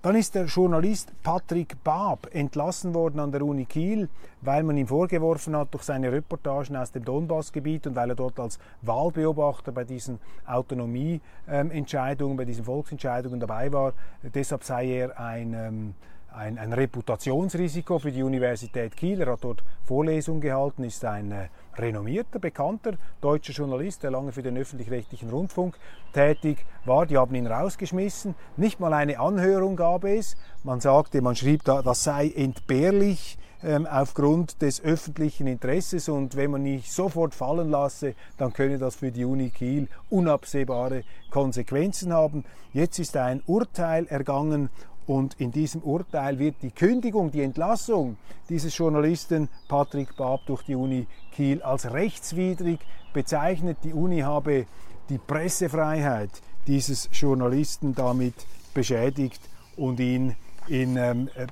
Dann 0.00 0.16
ist 0.16 0.34
der 0.34 0.46
Journalist 0.46 1.12
Patrick 1.22 1.82
Baab 1.84 2.28
entlassen 2.32 2.94
worden 2.94 3.20
an 3.20 3.30
der 3.30 3.42
Uni 3.42 3.66
Kiel, 3.66 4.08
weil 4.40 4.62
man 4.62 4.76
ihm 4.78 4.86
vorgeworfen 4.86 5.54
hat 5.54 5.72
durch 5.72 5.82
seine 5.82 6.10
Reportagen 6.10 6.76
aus 6.76 6.92
dem 6.92 7.04
Donbassgebiet 7.04 7.86
und 7.86 7.94
weil 7.94 8.08
er 8.08 8.16
dort 8.16 8.40
als 8.40 8.58
Wahlbeobachter 8.80 9.72
bei 9.72 9.84
diesen 9.84 10.18
Autonomieentscheidungen, 10.46 12.38
bei 12.38 12.46
diesen 12.46 12.64
Volksentscheidungen 12.64 13.38
dabei 13.38 13.70
war. 13.70 13.92
Deshalb 14.22 14.64
sei 14.64 14.86
er 14.86 15.20
ein 15.20 15.52
ähm, 15.52 15.94
ein, 16.34 16.58
ein, 16.58 16.72
Reputationsrisiko 16.72 17.98
für 17.98 18.10
die 18.10 18.22
Universität 18.22 18.96
Kiel. 18.96 19.20
Er 19.20 19.32
hat 19.32 19.44
dort 19.44 19.62
Vorlesungen 19.84 20.40
gehalten, 20.40 20.82
ist 20.84 21.04
ein 21.04 21.30
äh, 21.30 21.48
renommierter, 21.78 22.38
bekannter 22.38 22.94
deutscher 23.20 23.52
Journalist, 23.52 24.02
der 24.02 24.10
lange 24.10 24.32
für 24.32 24.42
den 24.42 24.56
öffentlich-rechtlichen 24.56 25.30
Rundfunk 25.30 25.76
tätig 26.12 26.64
war. 26.84 27.06
Die 27.06 27.16
haben 27.16 27.34
ihn 27.34 27.46
rausgeschmissen. 27.46 28.34
Nicht 28.56 28.80
mal 28.80 28.92
eine 28.92 29.18
Anhörung 29.18 29.76
gab 29.76 30.04
es. 30.04 30.36
Man 30.62 30.80
sagte, 30.80 31.22
man 31.22 31.36
schrieb 31.36 31.64
da, 31.64 31.82
das 31.82 32.04
sei 32.04 32.30
entbehrlich 32.34 33.38
ähm, 33.64 33.86
aufgrund 33.86 34.60
des 34.60 34.82
öffentlichen 34.84 35.46
Interesses 35.46 36.08
und 36.08 36.36
wenn 36.36 36.50
man 36.50 36.66
ihn 36.66 36.82
sofort 36.84 37.34
fallen 37.34 37.70
lasse, 37.70 38.14
dann 38.36 38.52
könne 38.52 38.78
das 38.78 38.96
für 38.96 39.10
die 39.10 39.24
Uni 39.24 39.50
Kiel 39.50 39.88
unabsehbare 40.10 41.04
Konsequenzen 41.30 42.12
haben. 42.12 42.44
Jetzt 42.72 42.98
ist 42.98 43.16
ein 43.16 43.42
Urteil 43.46 44.06
ergangen 44.06 44.68
und 45.06 45.38
in 45.40 45.52
diesem 45.52 45.82
Urteil 45.82 46.38
wird 46.38 46.56
die 46.62 46.70
Kündigung, 46.70 47.30
die 47.30 47.42
Entlassung 47.42 48.16
dieses 48.48 48.76
Journalisten 48.76 49.48
Patrick 49.68 50.16
Bab 50.16 50.46
durch 50.46 50.62
die 50.62 50.74
Uni 50.74 51.06
Kiel 51.32 51.62
als 51.62 51.92
rechtswidrig 51.92 52.80
bezeichnet. 53.12 53.78
Die 53.84 53.92
Uni 53.92 54.20
habe 54.20 54.66
die 55.10 55.18
Pressefreiheit 55.18 56.30
dieses 56.66 57.10
Journalisten 57.12 57.94
damit 57.94 58.34
beschädigt 58.72 59.40
und 59.76 60.00
ihn 60.00 60.34
in, 60.68 60.96
ähm, 60.96 61.28
äh, 61.34 61.46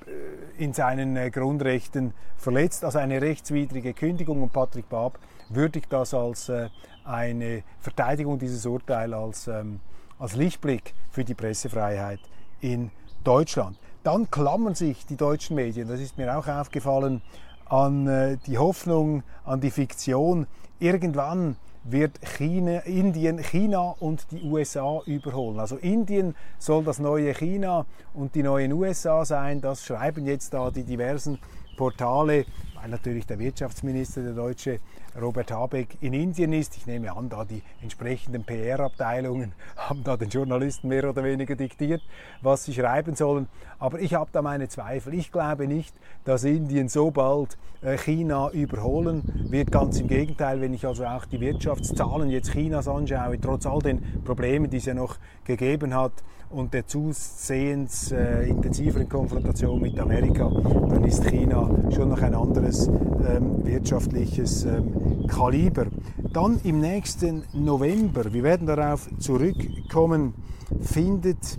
in 0.59 0.73
seinen 0.73 1.17
äh, 1.17 1.31
Grundrechten 1.31 2.15
verletzt. 2.39 2.85
Also 2.85 2.99
eine 2.99 3.21
rechtswidrige 3.21 3.93
Kündigung 3.93 4.43
und 4.43 4.53
Patrick 4.53 4.89
Bab 4.89 5.19
würdigt 5.51 5.93
das 5.93 6.15
als 6.15 6.49
äh, 6.49 6.69
eine 7.05 7.63
Verteidigung 7.81 8.39
dieses 8.39 8.65
Urteils 8.65 9.13
als, 9.13 9.49
ähm, 9.49 9.81
als 10.19 10.35
Lichtblick 10.35 10.95
für 11.11 11.25
die 11.25 11.35
Pressefreiheit 11.35 12.21
in 12.61 12.91
Deutschland. 13.23 13.79
Dann 14.03 14.31
klammern 14.31 14.75
sich 14.75 15.07
die 15.07 15.17
deutschen 15.17 15.57
Medien, 15.57 15.89
das 15.89 16.01
ist 16.01 16.19
mir 16.19 16.37
auch 16.37 16.49
aufgefallen, 16.49 17.23
an 17.67 18.07
äh, 18.07 18.37
die 18.47 18.59
Hoffnung, 18.59 19.23
an 19.45 19.61
die 19.61 19.71
Fiktion, 19.71 20.47
irgendwann 20.81 21.57
wird 21.85 22.21
China, 22.21 22.79
Indien 22.81 23.39
China 23.39 23.95
und 23.99 24.31
die 24.31 24.43
USA 24.43 25.01
überholen. 25.07 25.59
Also 25.59 25.77
Indien 25.77 26.35
soll 26.59 26.85
das 26.85 26.99
neue 26.99 27.35
China 27.35 27.87
und 28.15 28.35
die 28.35 28.43
neuen 28.43 28.73
USA 28.73 29.25
sein. 29.25 29.61
Das 29.61 29.85
schreiben 29.85 30.27
jetzt 30.27 30.55
da 30.55 30.71
die 30.71 30.85
diversen 30.85 31.39
Portale, 31.77 32.45
weil 32.75 32.91
natürlich 32.91 33.27
der 33.27 33.39
Wirtschaftsminister, 33.39 34.23
der 34.23 34.35
Deutsche, 34.35 34.81
Robert 35.21 35.51
Habeck 35.53 35.99
in 36.01 36.15
Indien 36.15 36.53
ist. 36.53 36.77
Ich 36.77 36.87
nehme 36.87 37.15
an, 37.15 37.29
da 37.29 37.45
die 37.45 37.63
entsprechenden 37.83 38.45
PR-Abteilungen 38.45 39.53
haben 39.77 40.05
da 40.05 40.17
den 40.17 40.31
Journalisten 40.31 40.89
mehr 40.89 41.09
oder 41.09 41.23
weniger 41.23 41.55
diktiert, 41.55 42.03
was 42.41 42.65
sie 42.65 42.73
schreiben 42.75 43.15
sollen. 43.15 43.49
Aber 43.79 44.01
ich 44.01 44.15
habe 44.15 44.31
da 44.33 44.43
meine 44.43 44.69
Zweifel. 44.69 45.15
Ich 45.15 45.33
glaube 45.33 45.67
nicht, 45.67 45.95
dass 46.25 46.45
Indien 46.45 46.89
so 46.89 47.11
bald 47.11 47.59
äh, 47.83 47.99
China 47.99 48.51
überholen 48.51 49.47
wird. 49.51 49.71
Ganz 49.71 50.01
im 50.01 50.09
Gegenteil, 50.09 50.61
wenn 50.61 50.73
ich 50.73 50.87
also 50.87 51.05
auch 51.05 51.27
die 51.27 51.41
Wirtschaftszahlen 51.41 52.31
jetzt 52.31 52.53
Chinas 52.53 52.89
anschaue, 52.89 53.41
trotz 53.41 53.67
all 53.67 53.81
den 53.81 54.23
Problemen, 54.25 54.71
die 54.71 54.79
es 54.79 54.87
ja 54.87 54.95
noch 54.95 55.17
gegeben 55.45 55.95
hat 55.95 56.13
und 56.53 56.75
der 56.75 56.87
zusehends 56.87 58.13
äh, 58.13 58.49
intensiveren 58.49 59.09
Konfrontation 59.09 59.81
mit 59.81 59.99
Amerika, 59.99 60.51
dann 60.89 61.05
ist 61.05 61.25
China 61.25 61.69
schon 61.91 62.11
noch 62.11 62.21
ein 62.21 62.35
anderes 62.35 62.89
ähm, 62.89 63.65
wirtschaftliches 63.65 64.65
ähm, 64.65 65.27
Kaliber. 65.27 65.87
Dann 66.33 66.61
im 66.65 66.81
nächsten 66.81 67.45
November, 67.53 68.33
wir 68.33 68.43
werden 68.43 68.67
darauf 68.67 69.09
zurückkommen, 69.19 70.35
findet 70.81 71.59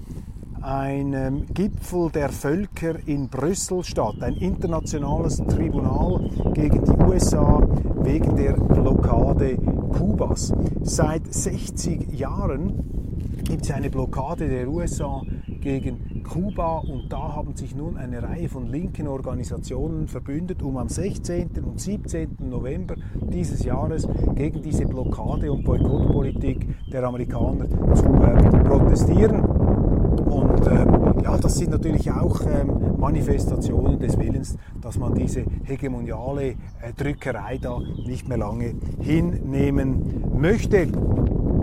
ein 0.61 1.13
ähm, 1.13 1.45
Gipfel 1.53 2.09
der 2.09 2.29
Völker 2.29 2.95
in 3.05 3.27
Brüssel 3.27 3.83
statt, 3.83 4.15
ein 4.21 4.35
internationales 4.35 5.37
Tribunal 5.37 6.29
gegen 6.53 6.85
die 6.85 7.03
USA 7.03 7.61
wegen 8.01 8.35
der 8.35 8.53
Blockade 8.53 9.57
Kubas. 9.91 10.53
Seit 10.81 11.33
60 11.33 12.17
Jahren 12.17 13.02
gibt 13.43 13.65
es 13.65 13.71
eine 13.71 13.89
Blockade 13.89 14.47
der 14.47 14.67
USA 14.69 15.21
gegen 15.61 16.23
Kuba 16.23 16.79
und 16.79 17.11
da 17.11 17.35
haben 17.35 17.55
sich 17.55 17.75
nun 17.75 17.97
eine 17.97 18.23
Reihe 18.23 18.49
von 18.49 18.67
linken 18.67 19.07
Organisationen 19.07 20.07
verbündet, 20.07 20.61
um 20.61 20.77
am 20.77 20.89
16. 20.89 21.49
und 21.63 21.79
17. 21.79 22.37
November 22.39 22.95
dieses 23.21 23.63
Jahres 23.63 24.07
gegen 24.35 24.61
diese 24.61 24.85
Blockade 24.85 25.51
und 25.51 25.63
Boykottpolitik 25.63 26.67
der 26.91 27.03
Amerikaner 27.03 27.67
zu 27.93 28.05
äh, 28.05 28.63
protestieren. 28.63 29.41
Und 29.41 30.67
ähm, 30.67 31.21
ja, 31.23 31.37
das 31.37 31.55
sind 31.55 31.71
natürlich 31.71 32.11
auch 32.11 32.41
ähm, 32.41 32.97
Manifestationen 32.97 33.99
des 33.99 34.17
Willens, 34.17 34.57
dass 34.81 34.97
man 34.97 35.13
diese 35.13 35.43
hegemoniale 35.63 36.49
äh, 36.49 36.55
Drückerei 36.95 37.57
da 37.57 37.79
nicht 37.79 38.27
mehr 38.27 38.37
lange 38.37 38.75
hinnehmen 38.99 40.31
möchte. 40.37 40.87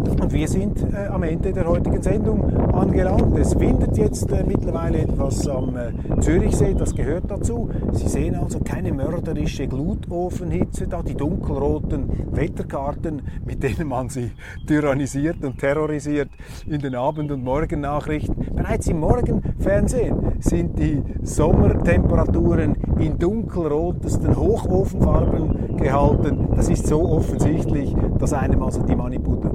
Und 0.09 0.33
wir 0.33 0.49
sind 0.49 0.81
äh, 0.93 1.07
am 1.07 1.23
Ende 1.23 1.53
der 1.53 1.67
heutigen 1.67 2.03
Sendung 2.03 2.57
angelangt. 2.73 3.37
Es 3.39 3.59
windet 3.59 3.97
jetzt 3.97 4.31
äh, 4.33 4.45
mittlerweile 4.47 4.99
etwas 4.99 5.47
am 5.49 5.77
äh, 5.77 6.21
Zürichsee, 6.21 6.75
das 6.75 6.95
gehört 6.95 7.31
dazu. 7.31 7.69
Sie 7.93 8.09
sehen 8.09 8.35
also 8.35 8.61
keine 8.61 8.93
mörderische 8.93 9.67
Glutofenhitze 9.67 10.87
da, 10.87 11.03
die 11.03 11.15
dunkelroten 11.15 12.09
Wetterkarten, 12.33 13.23
mit 13.45 13.63
denen 13.63 13.89
man 13.89 14.09
sie 14.09 14.31
tyrannisiert 14.67 15.45
und 15.45 15.59
terrorisiert 15.59 16.31
in 16.67 16.81
den 16.81 16.95
Abend- 16.95 17.31
und 17.31 17.45
Morgennachrichten. 17.45 18.55
Bereits 18.55 18.87
im 18.89 19.01
Morgenfernsehen 19.01 20.41
sind 20.41 20.79
die 20.79 21.03
Sommertemperaturen 21.23 22.77
in 22.99 23.19
dunkelrotesten 23.19 24.37
Hochofenfarben 24.37 25.77
gehalten. 25.77 26.49
Das 26.55 26.69
ist 26.69 26.87
so 26.87 27.03
offensichtlich, 27.09 27.95
dass 28.19 28.33
einem 28.33 28.63
also 28.63 28.83
die 28.83 28.97
Manipulation 28.97 29.51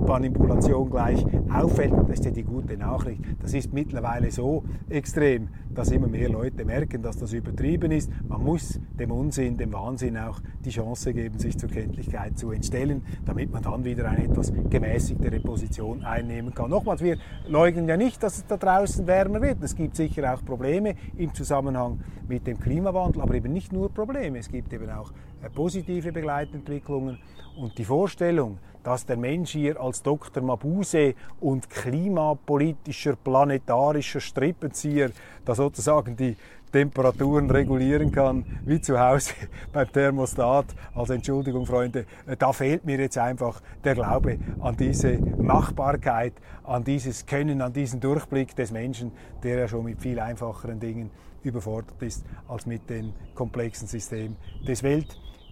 gleich 0.95 1.25
auffällt. 1.53 1.93
Das 2.07 2.19
ist 2.19 2.25
ja 2.25 2.31
die 2.31 2.43
gute 2.43 2.77
Nachricht. 2.77 3.21
Das 3.41 3.53
ist 3.53 3.73
mittlerweile 3.73 4.31
so 4.31 4.63
extrem, 4.89 5.49
dass 5.73 5.91
immer 5.91 6.07
mehr 6.07 6.29
Leute 6.29 6.63
merken, 6.63 7.01
dass 7.01 7.17
das 7.17 7.33
übertrieben 7.33 7.91
ist. 7.91 8.09
Man 8.27 8.43
muss 8.43 8.79
dem 8.97 9.11
Unsinn, 9.11 9.57
dem 9.57 9.73
Wahnsinn 9.73 10.17
auch 10.17 10.39
die 10.63 10.69
Chance 10.69 11.13
geben, 11.13 11.37
sich 11.37 11.57
zur 11.57 11.69
Kenntlichkeit 11.69 12.37
zu 12.37 12.51
entstellen, 12.51 13.03
damit 13.25 13.51
man 13.51 13.61
dann 13.61 13.83
wieder 13.83 14.09
eine 14.09 14.23
etwas 14.23 14.53
gemäßigtere 14.69 15.39
Position 15.41 16.03
einnehmen 16.03 16.53
kann. 16.53 16.69
Nochmals, 16.69 17.03
wir 17.03 17.17
leugnen 17.47 17.87
ja 17.87 17.97
nicht, 17.97 18.23
dass 18.23 18.37
es 18.37 18.45
da 18.45 18.57
draußen 18.57 19.05
wärmer 19.05 19.41
wird. 19.41 19.61
Es 19.61 19.75
gibt 19.75 19.95
sicher 19.95 20.33
auch 20.33 20.43
Probleme 20.45 20.95
im 21.17 21.33
Zusammenhang 21.33 21.99
mit 22.27 22.47
dem 22.47 22.59
Klimawandel, 22.59 23.21
aber 23.21 23.35
eben 23.35 23.51
nicht 23.51 23.73
nur 23.73 23.89
Probleme. 23.89 24.39
Es 24.39 24.49
gibt 24.49 24.71
eben 24.73 24.89
auch 24.89 25.11
äh, 25.43 25.49
positive 25.49 26.11
Begleitentwicklungen 26.11 27.19
und 27.57 27.77
die 27.77 27.85
Vorstellung, 27.85 28.57
dass 28.85 29.03
der 29.03 29.17
Mensch 29.17 29.51
hier 29.51 29.81
als 29.81 30.03
Dr. 30.03 30.43
Mabuse 30.43 31.15
und 31.41 31.69
klimapolitischer, 31.71 33.15
planetarischer 33.15 34.19
Strippenzieher 34.19 35.09
da 35.43 35.55
sozusagen 35.55 36.15
die 36.15 36.37
Temperaturen 36.71 37.49
regulieren 37.49 38.11
kann, 38.11 38.45
wie 38.63 38.79
zu 38.79 38.99
Hause 38.99 39.33
beim 39.73 39.91
Thermostat. 39.91 40.67
Also 40.93 41.13
Entschuldigung, 41.13 41.65
Freunde, 41.65 42.05
da 42.37 42.53
fehlt 42.53 42.85
mir 42.85 42.99
jetzt 42.99 43.17
einfach 43.17 43.59
der 43.83 43.95
Glaube 43.95 44.37
an 44.59 44.77
diese 44.77 45.17
Machbarkeit, 45.17 46.33
an 46.63 46.83
dieses 46.83 47.25
Können, 47.25 47.61
an 47.61 47.73
diesen 47.73 47.99
Durchblick 48.01 48.55
des 48.55 48.71
Menschen, 48.71 49.11
der 49.41 49.57
ja 49.57 49.67
schon 49.67 49.85
mit 49.85 49.99
viel 49.99 50.19
einfacheren 50.19 50.79
Dingen 50.79 51.09
überfordert 51.41 52.01
ist 52.01 52.23
als 52.47 52.67
mit 52.67 52.87
dem 52.89 53.13
komplexen 53.33 53.87
System 53.87 54.35
des 54.67 54.83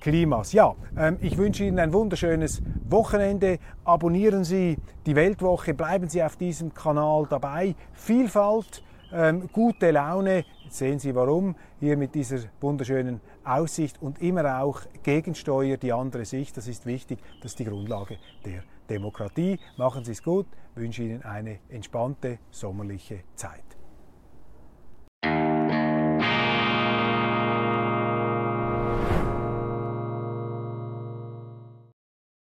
Weltklimas. 0.03 0.51
Ja, 0.51 0.75
ähm, 0.97 1.17
ich 1.21 1.37
wünsche 1.37 1.63
Ihnen 1.63 1.79
ein 1.79 1.93
wunderschönes 1.93 2.61
Wochenende. 2.89 3.59
Abonnieren 3.85 4.43
Sie 4.43 4.77
die 5.05 5.15
Weltwoche, 5.15 5.73
bleiben 5.73 6.09
Sie 6.09 6.21
auf 6.21 6.35
diesem 6.35 6.73
Kanal 6.73 7.25
dabei. 7.29 7.75
Vielfalt, 7.93 8.83
ähm, 9.13 9.49
gute 9.53 9.91
Laune. 9.91 10.43
Jetzt 10.65 10.77
sehen 10.77 10.99
Sie 10.99 11.15
warum. 11.15 11.55
Hier 11.79 11.95
mit 11.95 12.15
dieser 12.15 12.39
wunderschönen 12.59 13.21
Aussicht 13.45 14.01
und 14.01 14.21
immer 14.21 14.61
auch 14.61 14.81
Gegensteuer, 15.03 15.77
die 15.77 15.93
andere 15.93 16.25
Sicht. 16.25 16.57
Das 16.57 16.67
ist 16.67 16.85
wichtig. 16.85 17.19
Das 17.41 17.51
ist 17.51 17.59
die 17.59 17.65
Grundlage 17.65 18.17
der 18.45 18.63
Demokratie. 18.89 19.57
Machen 19.77 20.03
Sie 20.03 20.11
es 20.11 20.21
gut. 20.21 20.47
Wünsche 20.75 21.03
Ihnen 21.03 21.23
eine 21.23 21.59
entspannte 21.69 22.39
sommerliche 22.51 23.21
Zeit. 23.35 23.72